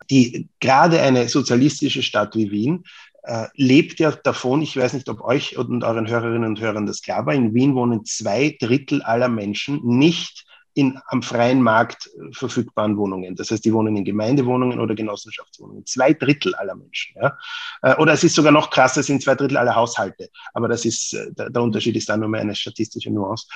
[0.09, 2.85] Die gerade eine sozialistische Stadt wie Wien
[3.23, 7.03] äh, lebt ja davon, ich weiß nicht, ob euch und euren Hörerinnen und Hörern das
[7.03, 12.33] klar war, in Wien wohnen zwei Drittel aller Menschen nicht in am freien Markt äh,
[12.33, 13.35] verfügbaren Wohnungen.
[13.35, 15.85] Das heißt, die wohnen in Gemeindewohnungen oder Genossenschaftswohnungen.
[15.87, 17.17] Zwei Drittel aller Menschen.
[17.21, 17.37] Ja?
[17.83, 20.29] Äh, oder es ist sogar noch krasser, es sind zwei Drittel aller Haushalte.
[20.55, 23.47] Aber das ist, äh, der Unterschied ist da nur mehr eine statistische Nuance.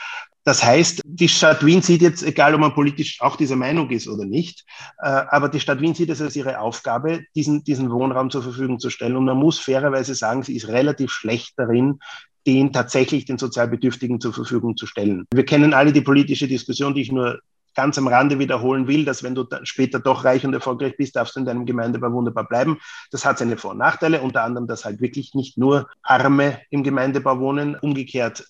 [0.44, 4.06] Das heißt, die Stadt Wien sieht jetzt, egal ob man politisch auch dieser Meinung ist
[4.06, 4.66] oder nicht,
[4.98, 8.90] aber die Stadt Wien sieht es als ihre Aufgabe, diesen, diesen Wohnraum zur Verfügung zu
[8.90, 9.16] stellen.
[9.16, 11.98] Und man muss fairerweise sagen, sie ist relativ schlecht darin,
[12.46, 15.26] den tatsächlich den Sozialbedürftigen zur Verfügung zu stellen.
[15.32, 17.40] Wir kennen alle die politische Diskussion, die ich nur
[17.74, 21.34] ganz am Rande wiederholen will, dass wenn du später doch reich und erfolgreich bist, darfst
[21.34, 22.78] du in deinem Gemeindebau wunderbar bleiben.
[23.10, 26.84] Das hat seine Vor- und Nachteile, unter anderem, dass halt wirklich nicht nur Arme im
[26.84, 27.74] Gemeindebau wohnen.
[27.74, 28.44] Umgekehrt,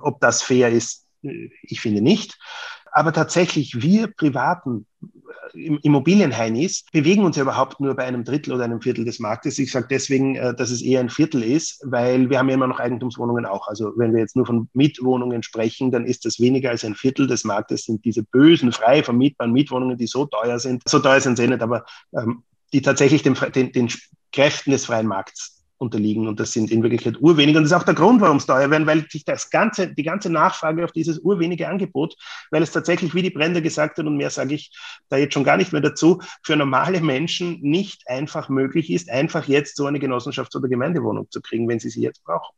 [0.00, 2.38] ob das fair ist, ich finde nicht.
[2.96, 4.86] Aber tatsächlich, wir Privaten
[5.52, 9.58] Immobilienheinis bewegen uns ja überhaupt nur bei einem Drittel oder einem Viertel des Marktes.
[9.58, 12.68] Ich sage deswegen, äh, dass es eher ein Viertel ist, weil wir haben ja immer
[12.68, 13.66] noch Eigentumswohnungen auch.
[13.66, 17.26] Also wenn wir jetzt nur von Mietwohnungen sprechen, dann ist das weniger als ein Viertel
[17.26, 20.82] des Marktes, sind diese bösen, frei vermietbaren Mietwohnungen, die so teuer sind.
[20.88, 23.88] So teuer sind sie nicht, aber ähm, die tatsächlich den, den, den
[24.30, 26.26] Kräften des freien Markts unterliegen.
[26.26, 27.58] Und das sind in Wirklichkeit urwenige.
[27.58, 30.02] Und das ist auch der Grund, warum es teuer werden, weil sich das ganze, die
[30.02, 32.16] ganze Nachfrage auf dieses urwenige Angebot,
[32.50, 34.70] weil es tatsächlich, wie die Brände gesagt hat, und mehr sage ich
[35.08, 39.46] da jetzt schon gar nicht mehr dazu, für normale Menschen nicht einfach möglich ist, einfach
[39.46, 42.54] jetzt so eine Genossenschafts- oder Gemeindewohnung zu kriegen, wenn sie sie jetzt brauchen.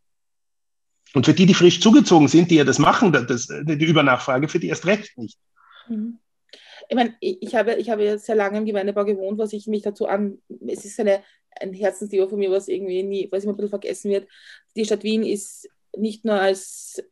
[1.15, 4.59] Und für die, die frisch zugezogen sind, die ja das machen, das, die Übernachfrage, für
[4.59, 5.39] die erst recht nicht.
[5.89, 6.19] Mhm.
[6.89, 10.07] Ich meine, ich habe, ich habe sehr lange im Gemeindebau gewohnt, was ich mich dazu
[10.07, 11.23] an, es ist eine
[11.61, 14.29] ein Herzensthema von mir, was irgendwie nie, was immer ein bisschen vergessen wird.
[14.75, 17.03] Die Stadt Wien ist nicht nur als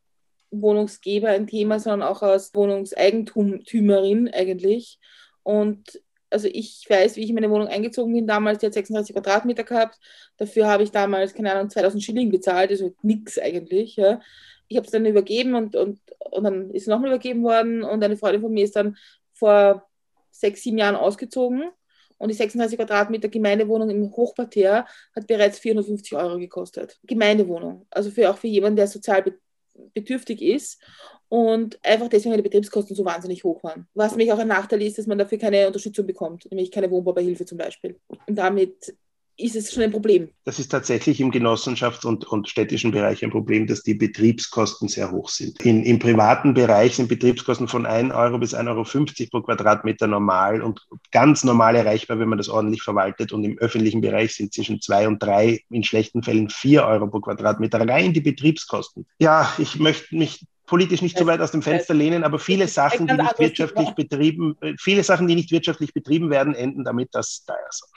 [0.51, 4.99] Wohnungsgeber ein Thema, sondern auch als Wohnungseigentümerin eigentlich.
[5.43, 9.15] Und also ich weiß, wie ich in meine Wohnung eingezogen bin damals, die hat 36
[9.15, 9.99] Quadratmeter gehabt.
[10.37, 13.97] Dafür habe ich damals, keine Ahnung, 2000 Schilling bezahlt, also nichts eigentlich.
[13.97, 14.21] Ja.
[14.69, 18.03] Ich habe es dann übergeben und, und, und dann ist es nochmal übergeben worden und
[18.03, 18.97] eine Freundin von mir ist dann
[19.33, 19.89] vor
[20.31, 21.71] sechs, sieben Jahren ausgezogen
[22.19, 26.99] und die 36 Quadratmeter Gemeindewohnung im Hochparterre hat bereits 450 Euro gekostet.
[27.05, 27.87] Gemeindewohnung.
[27.91, 29.25] Also für, auch für jemanden, der sozial
[29.93, 30.81] bedürftig ist
[31.29, 33.89] und einfach deswegen die Betriebskosten so wahnsinnig hoch waren.
[33.95, 37.45] Was nämlich auch ein Nachteil ist, dass man dafür keine Unterstützung bekommt, nämlich keine Wohnbaubeihilfe
[37.45, 37.99] zum Beispiel.
[38.27, 38.95] Und damit
[39.37, 40.29] ist es schon ein Problem.
[40.45, 45.11] Das ist tatsächlich im Genossenschafts- und, und städtischen Bereich ein Problem, dass die Betriebskosten sehr
[45.11, 45.61] hoch sind.
[45.65, 50.63] In, Im privaten Bereich sind Betriebskosten von 1 Euro bis 1,50 Euro pro Quadratmeter normal
[50.63, 50.81] und
[51.11, 53.33] ganz normal erreichbar, wenn man das ordentlich verwaltet.
[53.33, 57.21] Und im öffentlichen Bereich sind zwischen 2 und 3, in schlechten Fällen 4 Euro pro
[57.21, 57.87] Quadratmeter.
[57.89, 59.07] Rein die Betriebskosten.
[59.19, 63.07] Ja, ich möchte mich politisch nicht so weit aus dem Fenster lehnen, aber viele Sachen,
[63.07, 67.45] die nicht wirtschaftlich betrieben, äh, viele Sachen, die nicht wirtschaftlich betrieben werden, enden damit, dass
[67.45, 67.91] teuer sind.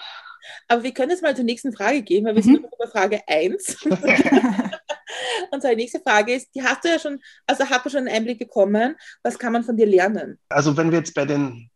[0.67, 2.53] Aber wir können jetzt mal zur nächsten Frage gehen, weil wir mhm.
[2.53, 3.77] sind noch bei Frage 1.
[5.51, 7.99] Und zwar die nächste Frage ist, die hast du ja schon, also hat man schon
[7.99, 10.37] einen Einblick bekommen, was kann man von dir lernen?
[10.49, 11.69] Also wenn wir jetzt bei den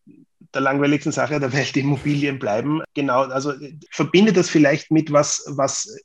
[0.54, 2.82] der langweiligsten Sache der Welt Immobilien bleiben.
[2.94, 3.54] Genau, also
[3.92, 5.98] verbinde das vielleicht mit was, was,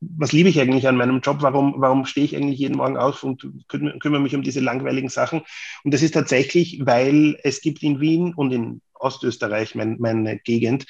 [0.00, 1.38] was liebe ich eigentlich an meinem Job?
[1.40, 5.08] Warum, warum stehe ich eigentlich jeden Morgen auf und kümmere, kümmere mich um diese langweiligen
[5.08, 5.42] Sachen?
[5.84, 10.86] Und das ist tatsächlich, weil es gibt in Wien und in Ostösterreich, mein, meine Gegend,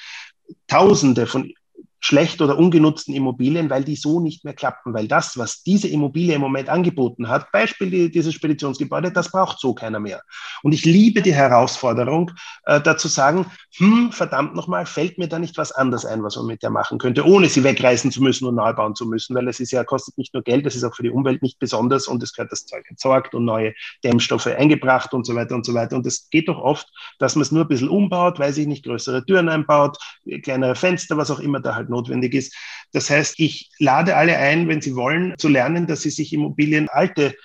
[0.67, 1.51] Tausende von
[1.99, 6.35] schlecht oder ungenutzten Immobilien, weil die so nicht mehr klappen, weil das, was diese Immobilie
[6.35, 10.21] im Moment angeboten hat, Beispiel die, dieses Speditionsgebäude, das braucht so keiner mehr.
[10.63, 12.31] Und ich liebe die Herausforderung,
[12.65, 13.45] äh, da zu sagen,
[13.77, 16.97] hm, verdammt nochmal, fällt mir da nicht was anderes ein, was man mit der machen
[16.97, 19.83] könnte, ohne sie wegreißen zu müssen und neu bauen zu müssen, weil es ist ja,
[19.83, 22.51] kostet nicht nur Geld, es ist auch für die Umwelt nicht besonders und es gehört
[22.51, 23.73] das Zeug entsorgt und neue
[24.03, 25.95] Dämmstoffe eingebracht und so weiter und so weiter.
[25.95, 26.87] Und es geht doch oft,
[27.19, 29.97] dass man es nur ein bisschen umbaut, weil sich nicht größere Türen einbaut,
[30.43, 32.55] kleinere Fenster, was auch immer da halt notwendig ist.
[32.93, 36.89] Das heißt, ich lade alle ein, wenn sie wollen, zu lernen, dass sie sich Immobilien,
[36.89, 37.35] alte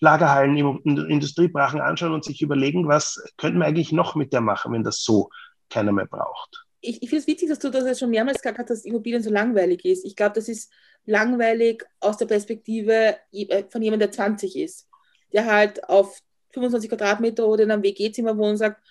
[0.00, 4.84] Lagerhallen, Industriebrachen anschauen und sich überlegen, was könnten wir eigentlich noch mit der machen, wenn
[4.84, 5.30] das so
[5.70, 6.64] keiner mehr braucht.
[6.80, 9.22] ich, ich finde es witzig, dass du das jetzt schon mehrmals gesagt hast, dass Immobilien
[9.22, 10.04] so langweilig ist.
[10.04, 10.70] Ich glaube, das ist
[11.06, 14.88] langweilig aus der Perspektive äh, von jemandem, der 20 ist,
[15.32, 16.20] der halt auf
[16.52, 18.82] 25 Quadratmeter oder in einem WG-Zimmer wohnt und sagt,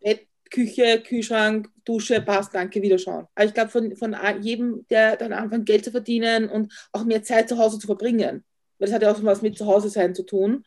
[0.00, 3.26] Bett, Küche, Kühlschrank, Dusche, passt, danke, wiederschauen.
[3.34, 7.22] Aber ich glaube, von, von jedem, der dann anfängt, Geld zu verdienen und auch mehr
[7.22, 8.44] Zeit zu Hause zu verbringen,
[8.78, 10.64] weil das hat ja auch was mit Zuhause sein zu tun,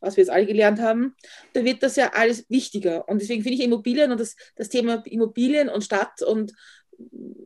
[0.00, 1.14] was wir jetzt alle gelernt haben,
[1.52, 3.08] da wird das ja alles wichtiger.
[3.08, 6.52] Und deswegen finde ich Immobilien und das, das Thema Immobilien und Stadt und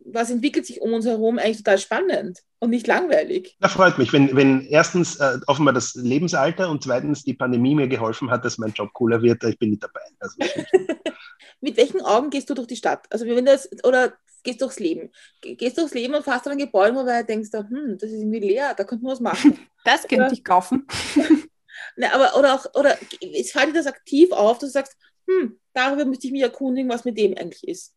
[0.05, 3.57] was entwickelt sich um uns herum eigentlich total spannend und nicht langweilig.
[3.61, 7.89] Das freut mich, wenn, wenn erstens äh, offenbar das Lebensalter und zweitens die Pandemie mir
[7.89, 10.01] geholfen hat, dass mein Job cooler wird, ich bin nicht dabei.
[10.19, 10.37] Also,
[11.61, 13.07] Mit welchen Augen gehst du durch die Stadt?
[13.11, 14.13] Also wenn das, oder
[14.47, 15.11] gehst durchs Leben.
[15.43, 18.41] Gehst durchs Leben und fährst an ein Gebäude, wo du denkst, hm, das ist irgendwie
[18.41, 19.59] leer, da könnte man was machen.
[19.85, 20.87] Das könnte ich kaufen.
[21.99, 24.97] Ne, aber, oder auch, oder es fällt dir das aktiv auf, dass du sagst,
[25.29, 27.95] hm, darüber müsste ich mich erkundigen, was mit dem eigentlich ist.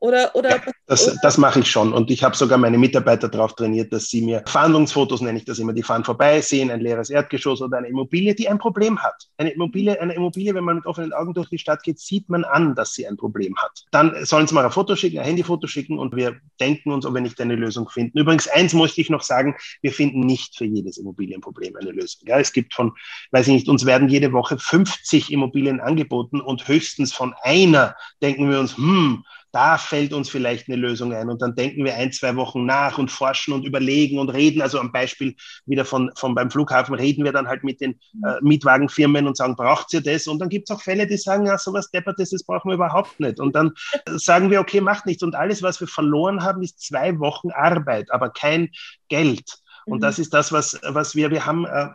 [0.00, 1.16] Oder, oder, ja, das, oder?
[1.22, 1.92] das mache ich schon.
[1.92, 5.58] Und ich habe sogar meine Mitarbeiter darauf trainiert, dass sie mir Fahndungsfotos, nenne ich das
[5.58, 9.28] immer, die fahren vorbei, sehen ein leeres Erdgeschoss oder eine Immobilie, die ein Problem hat.
[9.36, 12.44] Eine Immobilie, eine Immobilie, wenn man mit offenen Augen durch die Stadt geht, sieht man
[12.44, 13.84] an, dass sie ein Problem hat.
[13.90, 17.12] Dann sollen sie mal ein Foto schicken, ein Handyfoto schicken und wir denken uns, ob
[17.12, 18.18] wir nicht eine Lösung finden.
[18.18, 22.22] Übrigens, eins möchte ich noch sagen, wir finden nicht für jedes Immobilienproblem eine Lösung.
[22.26, 22.92] Ja, es gibt von,
[23.32, 28.50] weiß ich nicht, uns werden jede Woche 50 Immobilien angeboten und höchstens von einer denken
[28.50, 31.28] wir uns, hm, da fällt uns vielleicht eine Lösung ein.
[31.28, 34.62] Und dann denken wir ein, zwei Wochen nach und forschen und überlegen und reden.
[34.62, 35.34] Also am Beispiel
[35.66, 37.92] wieder von, von beim Flughafen reden wir dann halt mit den
[38.24, 40.26] äh, Mietwagenfirmen und sagen, braucht ihr das?
[40.26, 43.18] Und dann gibt es auch Fälle, die sagen, ja, sowas Deppertes, das brauchen wir überhaupt
[43.20, 43.40] nicht.
[43.40, 43.72] Und dann
[44.06, 45.22] sagen wir, okay, macht nichts.
[45.22, 48.70] Und alles, was wir verloren haben, ist zwei Wochen Arbeit, aber kein
[49.08, 49.60] Geld.
[49.86, 50.02] Und mhm.
[50.02, 51.88] das ist das, was, was wir, wir haben, äh,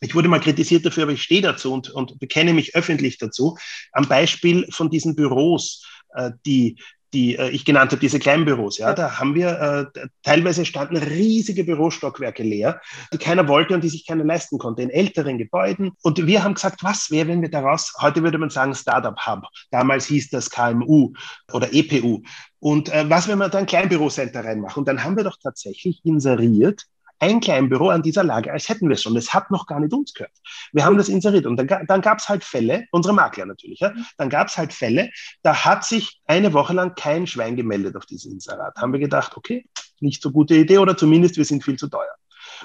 [0.00, 3.56] ich wurde mal kritisiert dafür, aber ich stehe dazu und, und bekenne mich öffentlich dazu.
[3.92, 6.78] Am Beispiel von diesen Büros, äh, die
[7.16, 10.98] die äh, ich genannt habe, diese kleinen Büros, ja, da haben wir äh, teilweise standen
[10.98, 12.80] riesige Bürostockwerke leer,
[13.12, 15.92] die keiner wollte und die sich keiner leisten konnte, in älteren Gebäuden.
[16.02, 19.44] Und wir haben gesagt, was wäre, wenn wir daraus, heute würde man sagen Startup Hub,
[19.70, 21.14] damals hieß das KMU
[21.52, 22.20] oder EPU.
[22.58, 24.80] Und äh, was, wenn wir da ein Kleinbürocenter reinmachen?
[24.80, 26.82] Und dann haben wir doch tatsächlich inseriert
[27.18, 29.14] ein Kleinbüro an dieser Lage, als hätten wir es schon.
[29.14, 30.32] Das hat noch gar nicht uns gehört.
[30.72, 33.92] Wir haben das inseriert und dann, dann gab es halt Fälle, unsere Makler natürlich, ja,
[34.18, 35.10] dann gab es halt Fälle,
[35.42, 38.76] da hat sich eine Woche lang kein Schwein gemeldet auf dieses Inserat.
[38.76, 39.66] Haben wir gedacht, okay,
[40.00, 42.14] nicht so gute Idee oder zumindest wir sind viel zu teuer.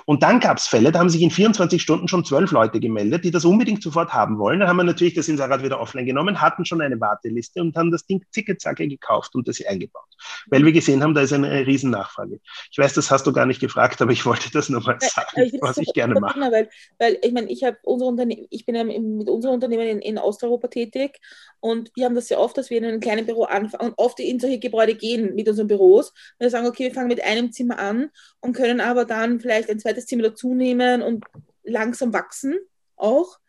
[0.05, 3.23] Und dann gab es Fälle, da haben sich in 24 Stunden schon zwölf Leute gemeldet,
[3.23, 4.59] die das unbedingt sofort haben wollen.
[4.59, 7.91] Da haben wir natürlich das Inserat wieder offline genommen, hatten schon eine Warteliste und haben
[7.91, 10.03] das Ding zicke-zacke gekauft und das eingebaut.
[10.47, 12.39] Weil wir gesehen haben, da ist eine riesen Nachfrage.
[12.71, 15.41] Ich weiß, das hast du gar nicht gefragt, aber ich wollte das nur mal sagen,
[15.41, 16.39] ich was ich gerne mache.
[16.39, 20.67] Weil, weil ich meine, ich habe Unternehmen, ich bin mit unserem Unternehmen in, in Osteuropa
[20.67, 21.19] tätig
[21.59, 24.19] und wir haben das sehr oft, dass wir in einem kleinen Büro anfangen und oft
[24.19, 26.09] in solche Gebäude gehen mit unseren Büros.
[26.09, 29.69] Und wir sagen, okay, wir fangen mit einem Zimmer an und können aber dann vielleicht
[29.69, 31.25] ein zweites Zimmer dazu nehmen und
[31.63, 32.55] langsam wachsen
[32.95, 33.39] auch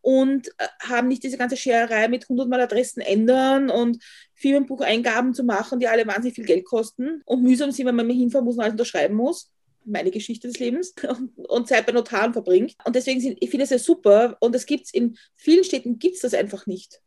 [0.00, 4.02] und äh, haben nicht diese ganze Schererei mit 100 Mal Adressen ändern und
[4.34, 8.44] Firmenbucheingaben zu machen, die alle wahnsinnig viel Geld kosten und mühsam sind, wenn man hinfahren
[8.44, 9.50] muss und alles unterschreiben muss.
[9.84, 10.94] Meine Geschichte des Lebens
[11.36, 12.74] und Zeit bei Notaren verbringt.
[12.84, 16.16] Und deswegen sind, ich finde es ja super und es gibt in vielen Städten gibt
[16.16, 17.00] es das einfach nicht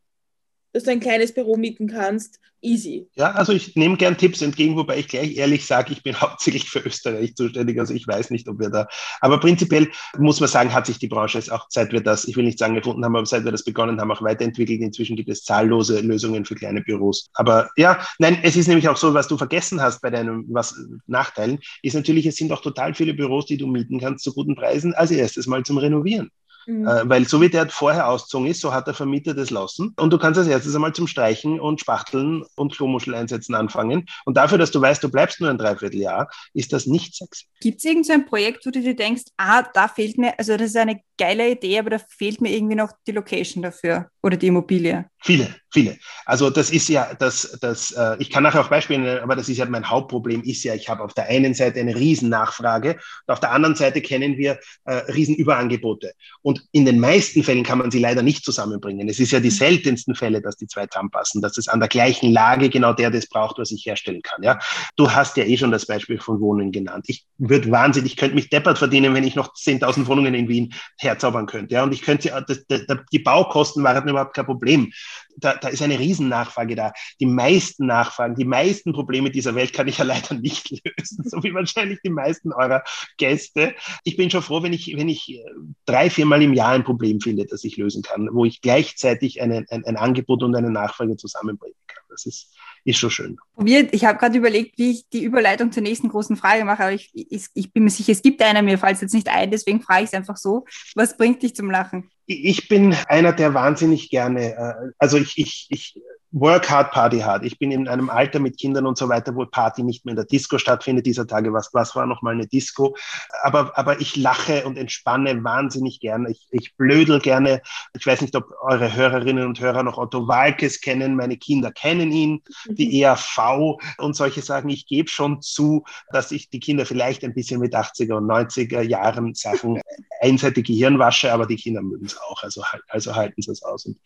[0.74, 3.08] dass du ein kleines Büro mieten kannst, easy.
[3.16, 6.70] Ja, also ich nehme gern Tipps entgegen, wobei ich gleich ehrlich sage, ich bin hauptsächlich
[6.70, 8.88] für Österreich zuständig, also ich weiß nicht, ob wir da,
[9.22, 12.44] aber prinzipiell muss man sagen, hat sich die Branche auch seit wir das, ich will
[12.44, 14.82] nicht sagen gefunden haben, aber seit wir das begonnen haben, auch weiterentwickelt.
[14.82, 17.30] Inzwischen gibt es zahllose Lösungen für kleine Büros.
[17.34, 20.76] Aber ja, nein, es ist nämlich auch so, was du vergessen hast bei deinen was,
[21.08, 24.56] Nachteilen, ist natürlich, es sind auch total viele Büros, die du mieten kannst zu guten
[24.56, 26.32] Preisen, als erstes mal zum Renovieren.
[26.66, 26.88] Mhm.
[26.88, 29.94] Äh, weil so wie der vorher ausgezogen ist, so hat der Vermieter das lassen.
[29.98, 34.06] Und du kannst als erstes einmal zum Streichen und Spachteln und Klomuschel einsetzen anfangen.
[34.26, 37.46] Und dafür, dass du weißt, du bleibst nur ein Dreivierteljahr, ist das nicht sexy.
[37.62, 40.68] Gibt es irgendein so Projekt, wo du dir denkst, ah, da fehlt mir, also das
[40.68, 44.48] ist eine geile Idee, aber da fehlt mir irgendwie noch die Location dafür oder die
[44.48, 45.06] Immobilie?
[45.22, 45.98] Viele, viele.
[46.26, 49.50] Also das ist ja, das, das, äh, ich kann nachher auch Beispiele nennen, aber das
[49.50, 53.32] ist ja mein Hauptproblem, ist ja, ich habe auf der einen Seite eine Riesennachfrage und
[53.32, 56.14] auf der anderen Seite kennen wir äh, Riesenüberangebote.
[56.42, 59.10] Und in den meisten Fällen kann man sie leider nicht zusammenbringen.
[59.10, 62.32] Es ist ja die seltensten Fälle, dass die zwei zusammenpassen, dass es an der gleichen
[62.32, 64.42] Lage genau der das braucht, was ich herstellen kann.
[64.42, 64.58] Ja?
[64.96, 67.06] Du hast ja eh schon das Beispiel von Wohnungen genannt.
[67.08, 70.74] Ich würde wahnsinnig, ich könnte mich deppert verdienen, wenn ich noch 10.000 Wohnungen in Wien
[70.98, 71.76] herzaubern könnte.
[71.76, 71.84] Ja?
[71.84, 74.92] Und ich könnte, das, das, die Baukosten waren überhaupt kein Problem
[75.40, 76.94] da, da ist eine Riesennachfrage da.
[77.20, 81.44] Die meisten Nachfragen, die meisten Probleme dieser Welt kann ich ja leider nicht lösen, so
[81.44, 82.84] wie wahrscheinlich die meisten eurer
[83.18, 83.76] Gäste.
[84.04, 85.44] Ich bin schon froh, wenn ich, wenn ich äh,
[85.86, 89.66] drei, viermal im Jahr ein Problem finde, das ich lösen kann, wo ich gleichzeitig eine,
[89.70, 92.04] ein, ein Angebot und eine Nachfrage zusammenbringen kann.
[92.10, 92.54] Das ist,
[92.86, 93.38] ist schon schön.
[93.56, 93.94] Probiert.
[93.94, 97.12] Ich habe gerade überlegt, wie ich die Überleitung zur nächsten großen Frage mache, aber ich,
[97.14, 100.04] ich, ich bin mir sicher, es gibt einer, mir fällt jetzt nicht ein, deswegen frage
[100.04, 100.66] ich es einfach so.
[100.96, 102.10] Was bringt dich zum Lachen?
[102.26, 105.96] Ich bin einer, der wahnsinnig gerne, äh, also ich, ich, ich
[106.32, 107.44] Work hard, Party hard.
[107.44, 110.16] Ich bin in einem Alter mit Kindern und so weiter, wo Party nicht mehr in
[110.16, 111.08] der Disco stattfindet.
[111.08, 112.96] Dieser Tage was, was war noch mal eine Disco?
[113.42, 116.30] Aber, aber ich lache und entspanne wahnsinnig gerne.
[116.30, 117.62] Ich, ich blödel gerne.
[117.98, 121.16] Ich weiß nicht, ob eure Hörerinnen und Hörer noch Otto Walkes kennen.
[121.16, 123.04] Meine Kinder kennen ihn, die mhm.
[123.04, 124.70] ERV und solche Sachen.
[124.70, 128.82] Ich gebe schon zu, dass ich die Kinder vielleicht ein bisschen mit 80er und 90er
[128.82, 129.82] Jahren Sachen
[130.22, 132.44] einseitig Gehirn wasche, aber die Kinder mögen es auch.
[132.44, 133.88] Also, also halten sie es aus.
[133.88, 133.98] Und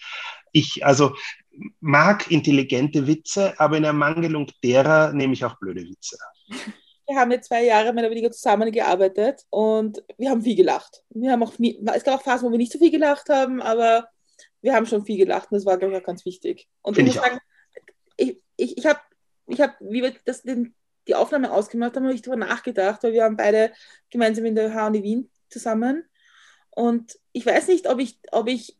[0.54, 1.14] ich, also
[1.80, 6.18] mag intelligente Witze, aber in Ermangelung derer nehme ich auch blöde Witze.
[7.08, 11.04] Wir haben jetzt zwei Jahre mehr oder weniger zusammengearbeitet und wir haben viel gelacht.
[11.10, 14.08] Wir haben auch, es gab auch Phasen, wo wir nicht so viel gelacht haben, aber
[14.62, 16.68] wir haben schon viel gelacht und das war, glaube ich, auch ganz wichtig.
[16.82, 17.40] Und Find ich muss sagen,
[18.16, 19.00] ich, ich, ich habe,
[19.48, 20.74] ich hab, wie wir das, den,
[21.08, 23.74] die Aufnahme ausgemacht haben, habe ich darüber nachgedacht, weil wir haben beide
[24.10, 26.06] gemeinsam in der HNI Wien zusammen.
[26.72, 28.78] Und ich weiß nicht, ob ich, ob ich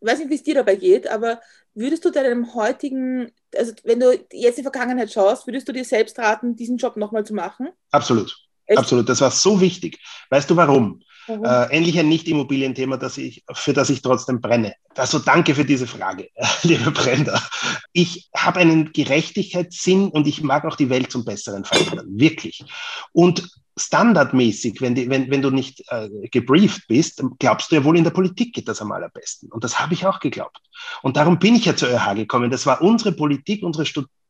[0.00, 1.40] weiß nicht, wie es dir dabei geht, aber
[1.74, 5.84] würdest du deinem heutigen, also wenn du jetzt in die Vergangenheit schaust, würdest du dir
[5.84, 7.68] selbst raten, diesen Job nochmal zu machen?
[7.90, 8.36] Absolut.
[8.66, 8.78] Echt?
[8.78, 9.08] Absolut.
[9.08, 9.98] Das war so wichtig.
[10.30, 11.02] Weißt du warum?
[11.26, 11.44] warum?
[11.44, 14.74] Äh, endlich ein Nicht-Immobilienthema, das ich, für das ich trotzdem brenne.
[14.96, 16.28] Also danke für diese Frage,
[16.62, 17.42] liebe Brenda.
[17.92, 22.06] Ich habe einen Gerechtigkeitssinn und ich mag auch die Welt zum Besseren verändern.
[22.10, 22.64] Wirklich.
[23.12, 27.96] Und standardmäßig, wenn, die, wenn, wenn du nicht äh, gebrieft bist, glaubst du ja wohl,
[27.96, 29.50] in der Politik geht das am allerbesten.
[29.50, 30.60] Und das habe ich auch geglaubt.
[31.02, 32.50] Und darum bin ich ja zur ÖH gekommen.
[32.50, 33.84] Das war unsere Politik, unsere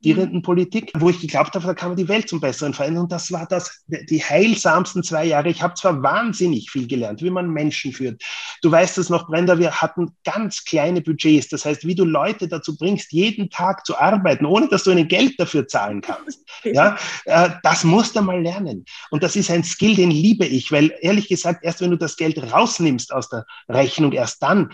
[0.05, 3.05] Studierendenpolitik, wo ich geglaubt habe, da kann man die Welt zum Besseren verändern.
[3.05, 5.49] Und das war das, die heilsamsten zwei Jahre.
[5.49, 8.23] Ich habe zwar wahnsinnig viel gelernt, wie man Menschen führt.
[8.61, 11.49] Du weißt es noch, Brenda, wir hatten ganz kleine Budgets.
[11.49, 15.09] Das heißt, wie du Leute dazu bringst, jeden Tag zu arbeiten, ohne dass du ihnen
[15.09, 16.45] Geld dafür zahlen kannst.
[16.65, 18.85] Ja, äh, das musst du mal lernen.
[19.11, 22.17] Und das ist ein Skill, den liebe ich, weil ehrlich gesagt, erst wenn du das
[22.17, 24.71] Geld rausnimmst aus der Rechnung, erst dann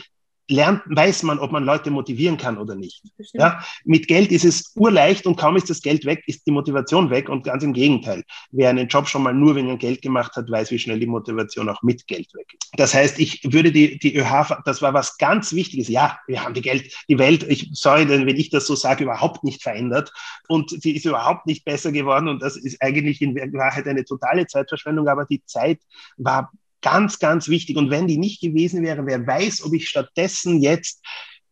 [0.51, 3.03] lernt, weiß man, ob man Leute motivieren kann oder nicht.
[3.33, 7.11] Ja, mit Geld ist es urleicht und kaum ist das Geld weg, ist die Motivation
[7.11, 8.25] weg und ganz im Gegenteil.
[8.51, 11.69] Wer einen Job schon mal nur wegen Geld gemacht hat, weiß, wie schnell die Motivation
[11.69, 12.73] auch mit Geld weg ist.
[12.77, 15.89] Das heißt, ich würde die, die ÖH, das war was ganz Wichtiges.
[15.89, 19.45] Ja, wir haben die Geld, die Welt, ich, sorry, wenn ich das so sage, überhaupt
[19.45, 20.13] nicht verändert
[20.49, 24.47] und sie ist überhaupt nicht besser geworden und das ist eigentlich in Wahrheit eine totale
[24.47, 25.81] Zeitverschwendung, aber die Zeit
[26.17, 26.51] war
[26.83, 27.77] Ganz, ganz wichtig.
[27.77, 31.03] Und wenn die nicht gewesen wäre, wer weiß, ob ich stattdessen jetzt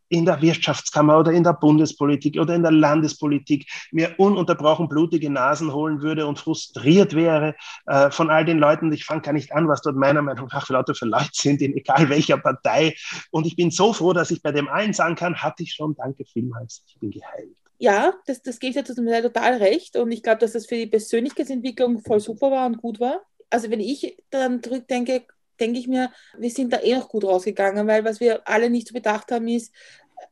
[0.09, 5.73] in der Wirtschaftskammer oder in der Bundespolitik oder in der Landespolitik mir ununterbrochen blutige Nasen
[5.73, 7.55] holen würde und frustriert wäre
[7.87, 8.93] äh, von all den Leuten.
[8.93, 11.61] Ich fange gar nicht an, was dort meiner Meinung nach für Leute für Leute sind,
[11.61, 12.95] in egal welcher Partei.
[13.31, 15.95] Und ich bin so froh, dass ich bei dem allen sagen kann, hatte ich schon,
[15.95, 17.55] danke vielmals, ich bin geheilt.
[17.81, 19.97] Ja, das, das gebe ich dir total recht.
[19.97, 23.21] Und ich glaube, dass das für die Persönlichkeitsentwicklung voll super war und gut war
[23.51, 25.25] also wenn ich dann zurückdenke,
[25.61, 28.89] denke ich mir, wir sind da eh noch gut rausgegangen, weil was wir alle nicht
[28.89, 29.73] so bedacht haben, ist,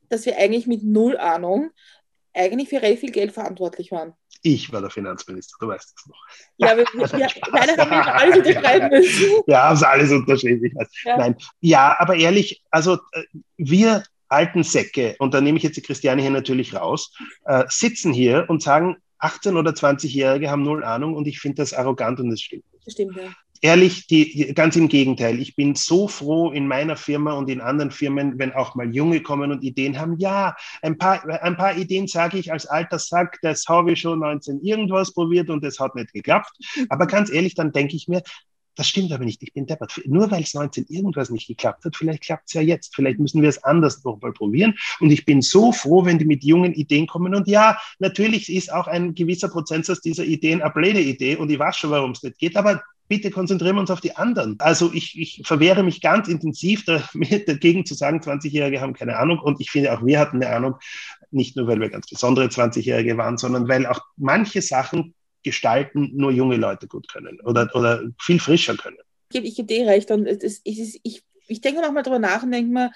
[0.08, 1.70] dass wir eigentlich mit null Ahnung
[2.34, 4.12] eigentlich für relativ viel Geld verantwortlich waren.
[4.42, 6.26] Ich war der Finanzminister, du weißt es noch.
[6.58, 7.08] Ja, wir, wir
[7.52, 9.42] leider haben wir alles unterschreiben müssen.
[9.46, 10.78] Ja, haben sie alles unterschrieben.
[11.04, 11.16] Ja.
[11.16, 11.36] Nein.
[11.60, 13.24] Ja, aber ehrlich, also äh,
[13.56, 17.12] wir alten Säcke, und da nehme ich jetzt die Christiane hier natürlich raus,
[17.44, 21.72] äh, sitzen hier und sagen, 18- oder 20-Jährige haben null Ahnung und ich finde das
[21.72, 22.64] arrogant und das stimmt.
[22.88, 23.32] Stimmt, ja.
[23.62, 25.40] Ehrlich, die, ganz im Gegenteil.
[25.40, 29.22] Ich bin so froh in meiner Firma und in anderen Firmen, wenn auch mal Junge
[29.22, 30.18] kommen und Ideen haben.
[30.18, 34.20] Ja, ein paar, ein paar Ideen sage ich als alter Sack, das habe ich schon
[34.20, 36.52] 19 irgendwas probiert und das hat nicht geklappt.
[36.90, 38.22] Aber ganz ehrlich, dann denke ich mir,
[38.76, 40.00] das stimmt aber nicht, ich bin deppert.
[40.06, 42.94] Nur weil es 19 irgendwas nicht geklappt hat, vielleicht klappt es ja jetzt.
[42.94, 44.74] Vielleicht müssen wir es anders nochmal probieren.
[45.00, 47.34] Und ich bin so froh, wenn die mit jungen Ideen kommen.
[47.34, 51.58] Und ja, natürlich ist auch ein gewisser Prozentsatz dieser Ideen eine blöde Idee und ich
[51.58, 52.56] weiß schon, warum es nicht geht.
[52.56, 54.56] Aber bitte konzentrieren wir uns auf die anderen.
[54.58, 56.84] Also ich, ich verwehre mich ganz intensiv
[57.46, 59.38] dagegen zu sagen, 20-Jährige haben keine Ahnung.
[59.38, 60.74] Und ich finde auch, wir hatten eine Ahnung,
[61.30, 65.14] nicht nur, weil wir ganz besondere 20-Jährige waren, sondern weil auch manche Sachen
[65.46, 68.98] gestalten nur junge Leute gut können oder, oder viel frischer können.
[69.30, 72.50] Ich gebe, ich gebe dir recht und ist, ich, ich denke manchmal darüber nach und
[72.50, 72.90] denke mir,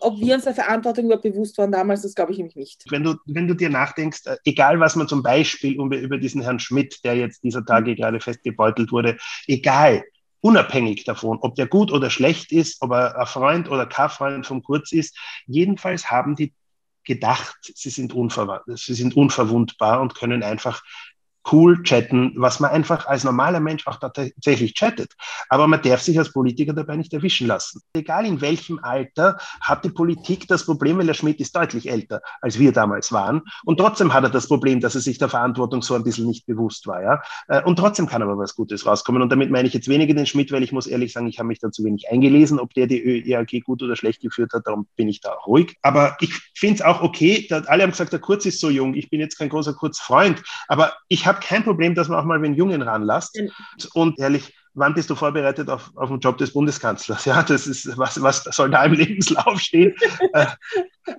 [0.00, 2.84] ob wir uns der Verantwortung überhaupt bewusst waren damals, das glaube ich nämlich nicht.
[2.90, 6.58] Wenn du, wenn du dir nachdenkst, äh, egal was man zum Beispiel über diesen Herrn
[6.58, 9.16] Schmidt, der jetzt dieser Tage gerade festgebeutelt wurde,
[9.46, 10.04] egal,
[10.42, 14.46] unabhängig davon, ob der gut oder schlecht ist, ob er ein Freund oder kein Freund
[14.46, 15.16] von Kurz ist,
[15.46, 16.52] jedenfalls haben die
[17.04, 20.82] gedacht, sie sind, unverw sie sind unverwundbar und können einfach
[21.50, 25.12] cool chatten, was man einfach als normaler Mensch auch tatsächlich chattet.
[25.48, 27.80] Aber man darf sich als Politiker dabei nicht erwischen lassen.
[27.94, 32.20] Egal in welchem Alter hat die Politik das Problem, weil der Schmidt ist deutlich älter,
[32.40, 33.42] als wir damals waren.
[33.64, 36.46] Und trotzdem hat er das Problem, dass er sich der Verantwortung so ein bisschen nicht
[36.46, 37.02] bewusst war.
[37.02, 37.22] Ja?
[37.48, 39.22] Äh, und trotzdem kann aber was Gutes rauskommen.
[39.22, 41.48] Und damit meine ich jetzt weniger den Schmidt, weil ich muss ehrlich sagen, ich habe
[41.48, 44.66] mich dazu wenig eingelesen, ob der die ÖEAG gut oder schlecht geführt hat.
[44.66, 45.76] Darum bin ich da ruhig.
[45.82, 47.48] Aber ich finde es auch okay.
[47.66, 48.94] Alle haben gesagt, der Kurz ist so jung.
[48.94, 50.42] Ich bin jetzt kein großer Kurzfreund.
[50.68, 53.40] Aber ich habe kein Problem, dass man auch mal den Jungen ranlasst.
[53.40, 53.50] Mhm.
[53.94, 57.24] Und ehrlich, wann bist du vorbereitet auf, auf den Job des Bundeskanzlers?
[57.30, 59.94] Ja, das ist, was, was soll da im Lebenslauf stehen?
[60.32, 60.46] äh,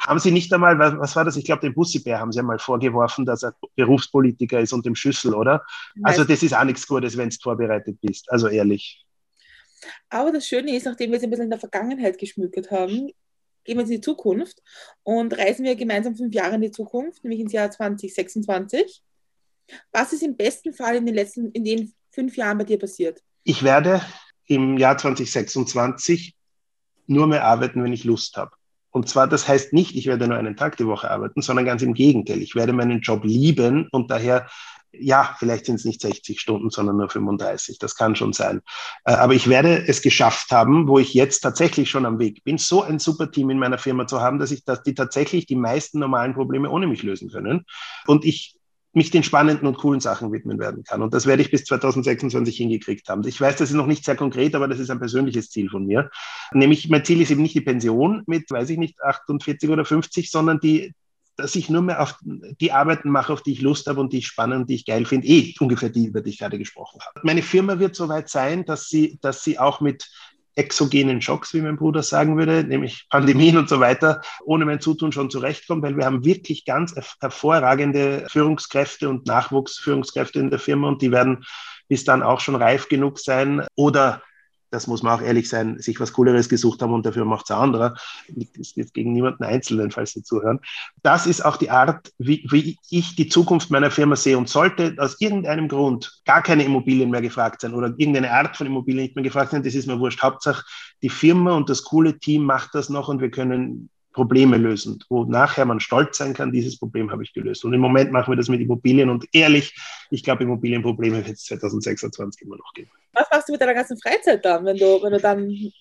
[0.01, 1.37] haben Sie nicht einmal, was, was war das?
[1.37, 5.33] Ich glaube, dem Bussibär haben Sie einmal vorgeworfen, dass er Berufspolitiker ist und dem Schüssel,
[5.33, 5.63] oder?
[6.03, 8.31] Also, das ist auch nichts Gutes, wenn du vorbereitet bist.
[8.31, 9.05] Also, ehrlich.
[10.09, 13.11] Aber das Schöne ist, nachdem wir es ein bisschen in der Vergangenheit geschmückt haben,
[13.63, 14.61] gehen wir in die Zukunft
[15.03, 19.01] und reisen wir gemeinsam fünf Jahre in die Zukunft, nämlich ins Jahr 2026.
[19.91, 23.21] Was ist im besten Fall in den letzten, in den fünf Jahren bei dir passiert?
[23.43, 24.01] Ich werde
[24.47, 26.35] im Jahr 2026
[27.07, 28.51] nur mehr arbeiten, wenn ich Lust habe.
[28.91, 31.81] Und zwar, das heißt nicht, ich werde nur einen Tag die Woche arbeiten, sondern ganz
[31.81, 32.41] im Gegenteil.
[32.41, 34.47] Ich werde meinen Job lieben und daher,
[34.91, 37.79] ja, vielleicht sind es nicht 60 Stunden, sondern nur 35.
[37.79, 38.61] Das kann schon sein.
[39.05, 42.57] Äh, aber ich werde es geschafft haben, wo ich jetzt tatsächlich schon am Weg bin,
[42.57, 45.55] so ein super Team in meiner Firma zu haben, dass ich, dass die tatsächlich die
[45.55, 47.65] meisten normalen Probleme ohne mich lösen können.
[48.05, 48.59] Und ich
[48.93, 51.01] mich den spannenden und coolen Sachen widmen werden kann.
[51.01, 53.25] Und das werde ich bis 2026 hingekriegt haben.
[53.25, 55.85] Ich weiß, das ist noch nicht sehr konkret, aber das ist ein persönliches Ziel von
[55.85, 56.09] mir.
[56.53, 60.29] Nämlich, mein Ziel ist eben nicht die Pension mit, weiß ich nicht, 48 oder 50,
[60.29, 60.93] sondern die,
[61.37, 64.19] dass ich nur mehr auf die Arbeiten mache, auf die ich Lust habe und die
[64.19, 65.27] ich spannend und die ich geil finde.
[65.27, 67.21] Eh ungefähr die, über die ich gerade gesprochen habe.
[67.23, 70.09] Meine Firma wird soweit sein, dass sie, dass sie auch mit
[70.55, 75.11] exogenen Schocks, wie mein Bruder sagen würde, nämlich Pandemien und so weiter, ohne mein Zutun
[75.11, 81.01] schon zurechtkommt, weil wir haben wirklich ganz hervorragende Führungskräfte und Nachwuchsführungskräfte in der Firma und
[81.01, 81.45] die werden
[81.87, 84.21] bis dann auch schon reif genug sein oder
[84.71, 87.51] das muss man auch ehrlich sein, sich was Cooleres gesucht haben und dafür macht es
[87.51, 87.93] anderer.
[88.55, 90.59] Das jetzt gegen niemanden Einzelnen, falls Sie zuhören.
[91.03, 94.95] Das ist auch die Art, wie, wie ich die Zukunft meiner Firma sehe und sollte
[94.97, 99.15] aus irgendeinem Grund gar keine Immobilien mehr gefragt sein oder irgendeine Art von Immobilien nicht
[99.15, 100.21] mehr gefragt sein, das ist mir wurscht.
[100.21, 100.63] Hauptsache,
[101.01, 105.23] die Firma und das coole Team macht das noch und wir können Probleme lösen, wo
[105.23, 107.63] nachher man stolz sein kann, dieses Problem habe ich gelöst.
[107.63, 109.73] Und im Moment machen wir das mit Immobilien und ehrlich,
[110.09, 112.91] ich glaube, Immobilienprobleme wird es 2026 immer noch geben.
[113.13, 115.71] Was machst du mit deiner ganzen Freizeit dann, wenn du, wenn du dann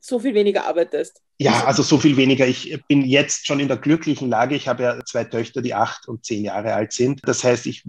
[0.00, 1.20] so viel weniger arbeitest?
[1.40, 2.46] Ja, also so viel weniger.
[2.46, 4.56] Ich bin jetzt schon in der glücklichen Lage.
[4.56, 7.20] Ich habe ja zwei Töchter, die acht und zehn Jahre alt sind.
[7.24, 7.84] Das heißt, ich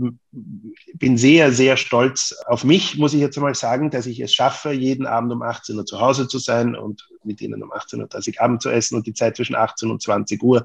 [0.94, 4.72] bin sehr, sehr stolz auf mich, muss ich jetzt mal sagen, dass ich es schaffe,
[4.72, 8.42] jeden Abend um 18 Uhr zu Hause zu sein und mit ihnen um 18.30 Uhr
[8.44, 10.64] Abend zu essen und die Zeit zwischen 18 und 20 Uhr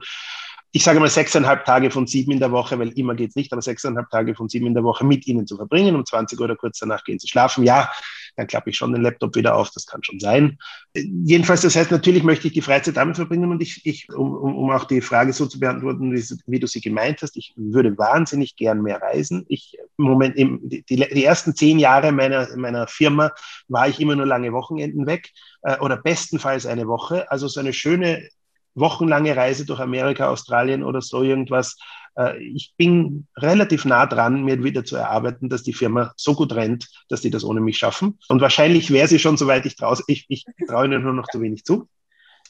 [0.76, 3.52] ich sage mal sechseinhalb Tage von sieben in der Woche, weil immer geht es nicht,
[3.52, 6.46] aber sechseinhalb Tage von sieben in der Woche mit ihnen zu verbringen, um 20 Uhr
[6.46, 7.62] oder kurz danach gehen zu schlafen.
[7.62, 7.92] Ja,
[8.34, 10.58] dann klappe ich schon den Laptop wieder auf, das kann schon sein.
[10.92, 14.70] Jedenfalls, das heißt, natürlich möchte ich die Freizeit damit verbringen und ich, ich um, um,
[14.72, 18.56] auch die Frage so zu beantworten, wie, wie, du sie gemeint hast, ich würde wahnsinnig
[18.56, 19.44] gern mehr reisen.
[19.46, 23.30] Ich, im Moment, die, die ersten zehn Jahre meiner, meiner Firma
[23.68, 25.30] war ich immer nur lange Wochenenden weg
[25.62, 27.30] äh, oder bestenfalls eine Woche.
[27.30, 28.28] Also so eine schöne
[28.74, 31.76] wochenlange Reise durch Amerika, Australien oder so irgendwas.
[32.16, 36.54] Äh, ich bin relativ nah dran, mir wieder zu erarbeiten, dass die Firma so gut
[36.54, 38.18] rennt, dass die das ohne mich schaffen.
[38.28, 39.98] Und wahrscheinlich wäre sie schon, soweit ich traue.
[40.06, 41.88] Ich, ich traue ihnen nur noch zu wenig zu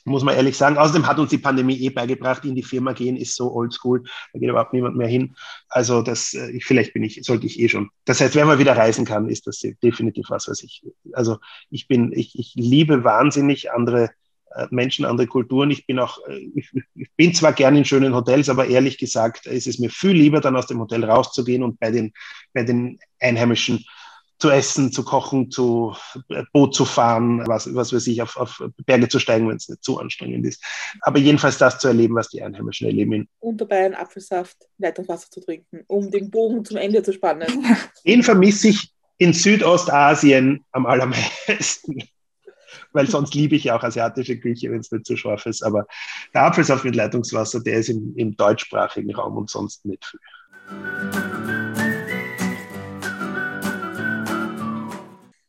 [0.04, 0.76] muss man ehrlich sagen.
[0.76, 4.38] Außerdem hat uns die Pandemie eh beigebracht, in die Firma gehen ist so oldschool, da
[4.38, 5.34] geht überhaupt niemand mehr hin.
[5.68, 7.90] Also das, äh, ich, vielleicht bin ich, sollte ich eh schon.
[8.04, 11.38] Das heißt, wenn man wieder reisen kann, ist das definitiv was, was ich, also
[11.70, 14.10] ich bin, ich, ich liebe wahnsinnig andere
[14.70, 15.70] Menschen, andere Kulturen.
[15.70, 19.46] Ich bin auch, äh, ich, ich, bin zwar gern in schönen Hotels, aber ehrlich gesagt
[19.46, 22.12] ist es mir viel lieber, dann aus dem Hotel rauszugehen und bei den,
[22.52, 23.84] bei den Einheimischen
[24.38, 25.94] zu essen, zu kochen, zu
[26.28, 29.68] äh, Boot zu fahren, was, was weiß ich, auf, auf Berge zu steigen, wenn es
[29.68, 30.62] nicht zu anstrengend ist.
[31.00, 33.28] Aber jedenfalls das zu erleben, was die Einheimischen erleben.
[33.38, 37.64] Und dabei einen Apfelsaft, Leitungswasser zu trinken, um den Bogen zum Ende zu spannen.
[38.06, 42.02] Den vermisse ich in Südostasien am allermeisten
[42.94, 45.62] weil sonst liebe ich ja auch asiatische Küche, wenn es nicht zu scharf ist.
[45.62, 45.86] Aber
[46.32, 50.20] der Apfelsaft mit Leitungswasser, der ist im, im deutschsprachigen Raum und sonst nicht viel.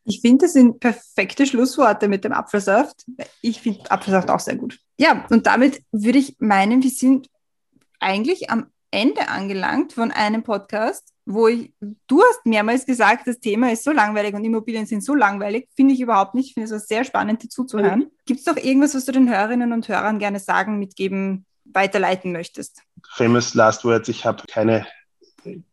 [0.08, 3.06] Ich finde, das sind perfekte Schlussworte mit dem Apfelsaft.
[3.41, 4.80] Ich finde Apfelsaft auch sehr gut.
[4.98, 7.28] Ja, und damit würde ich meinen, wir sind
[8.00, 11.74] eigentlich am Ende angelangt von einem Podcast wo ich,
[12.08, 15.93] du hast mehrmals gesagt, das Thema ist so langweilig und Immobilien sind so langweilig, finde
[15.96, 16.50] ich überhaupt nicht.
[16.50, 18.00] Ich finde es sehr spannend, dir zuzuhören.
[18.00, 18.12] Mhm.
[18.26, 22.82] Gibt es doch irgendwas, was du den Hörerinnen und Hörern gerne sagen, mitgeben, weiterleiten möchtest?
[23.16, 24.86] Famous Last Words, ich habe keine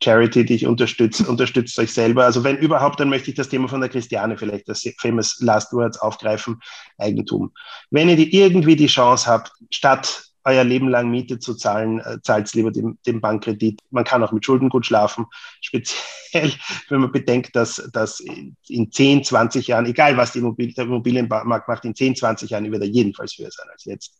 [0.02, 2.24] Charity, die ich unterstütze, unterstützt euch selber.
[2.24, 5.72] Also wenn überhaupt, dann möchte ich das Thema von der Christiane vielleicht, das famous Last
[5.74, 6.60] Words aufgreifen,
[6.96, 7.52] Eigentum.
[7.90, 12.18] Wenn ihr die, irgendwie die Chance habt, statt euer Leben lang Miete zu zahlen, äh,
[12.22, 13.80] zahlt lieber den, den Bankkredit.
[13.90, 15.26] Man kann auch mit Schulden gut schlafen,
[15.60, 16.52] speziell
[16.88, 21.68] wenn man bedenkt, dass, dass in 10, 20 Jahren, egal was die Immobilien, der Immobilienmarkt
[21.68, 24.18] macht, in 10, 20 Jahren wird er jedenfalls höher sein als jetzt.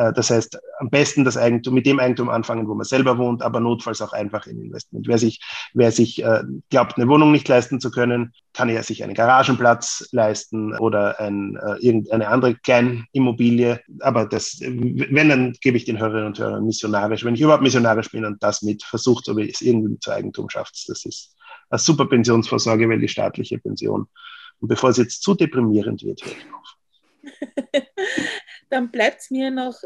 [0.00, 3.42] Äh, das heißt, am besten das Eigentum, mit dem Eigentum anfangen, wo man selber wohnt,
[3.42, 5.06] aber notfalls auch einfach in Investment.
[5.06, 5.40] Wer sich,
[5.74, 10.08] wer sich äh, glaubt, eine Wohnung nicht leisten zu können, kann ja sich einen Garagenplatz
[10.12, 13.80] leisten oder ein, äh, irgendeine andere Kleinimmobilie.
[14.00, 18.10] Aber das, wenn, dann gebe ich den Hörerinnen und Hörern missionarisch, wenn ich überhaupt missionarisch
[18.10, 20.88] bin und das mit versucht, ob ich es irgendwie zu Eigentum schafft.
[20.88, 21.36] Das ist
[21.68, 24.06] eine super Pensionsvorsorge, weil die staatliche Pension.
[24.60, 26.76] Und bevor es jetzt zu deprimierend wird, höre ich auf.
[28.70, 29.82] dann bleibt es mir noch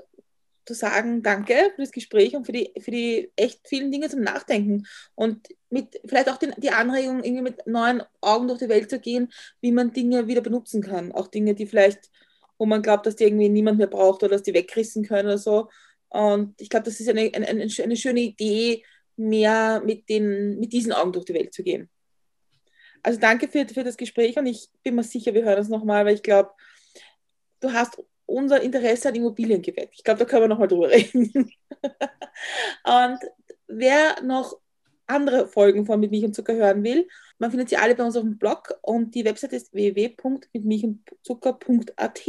[0.67, 4.21] zu sagen, danke für das Gespräch und für die, für die echt vielen Dinge zum
[4.21, 8.89] Nachdenken und mit vielleicht auch den, die Anregung, irgendwie mit neuen Augen durch die Welt
[8.89, 9.31] zu gehen,
[9.61, 11.13] wie man Dinge wieder benutzen kann.
[11.13, 12.11] Auch Dinge, die vielleicht,
[12.59, 15.39] wo man glaubt, dass die irgendwie niemand mehr braucht oder dass die wegrissen können oder
[15.39, 15.69] so.
[16.09, 18.85] Und ich glaube, das ist eine, eine, eine schöne Idee,
[19.17, 21.91] mehr mit, den, mit diesen Augen durch die Welt zu gehen.
[23.03, 26.07] Also danke für, für das Gespräch und ich bin mir sicher, wir hören uns nochmal,
[26.07, 26.51] weil ich glaube,
[27.61, 29.95] du hast unser Interesse an Immobilien geweckt.
[29.97, 31.51] Ich glaube, da können wir nochmal drüber reden.
[32.85, 33.19] und
[33.67, 34.59] wer noch
[35.07, 37.07] andere Folgen von Mit Milch und Zucker hören will,
[37.39, 42.21] man findet sie alle bei uns auf dem Blog und die Website ist www.mitmilchundzucker.at.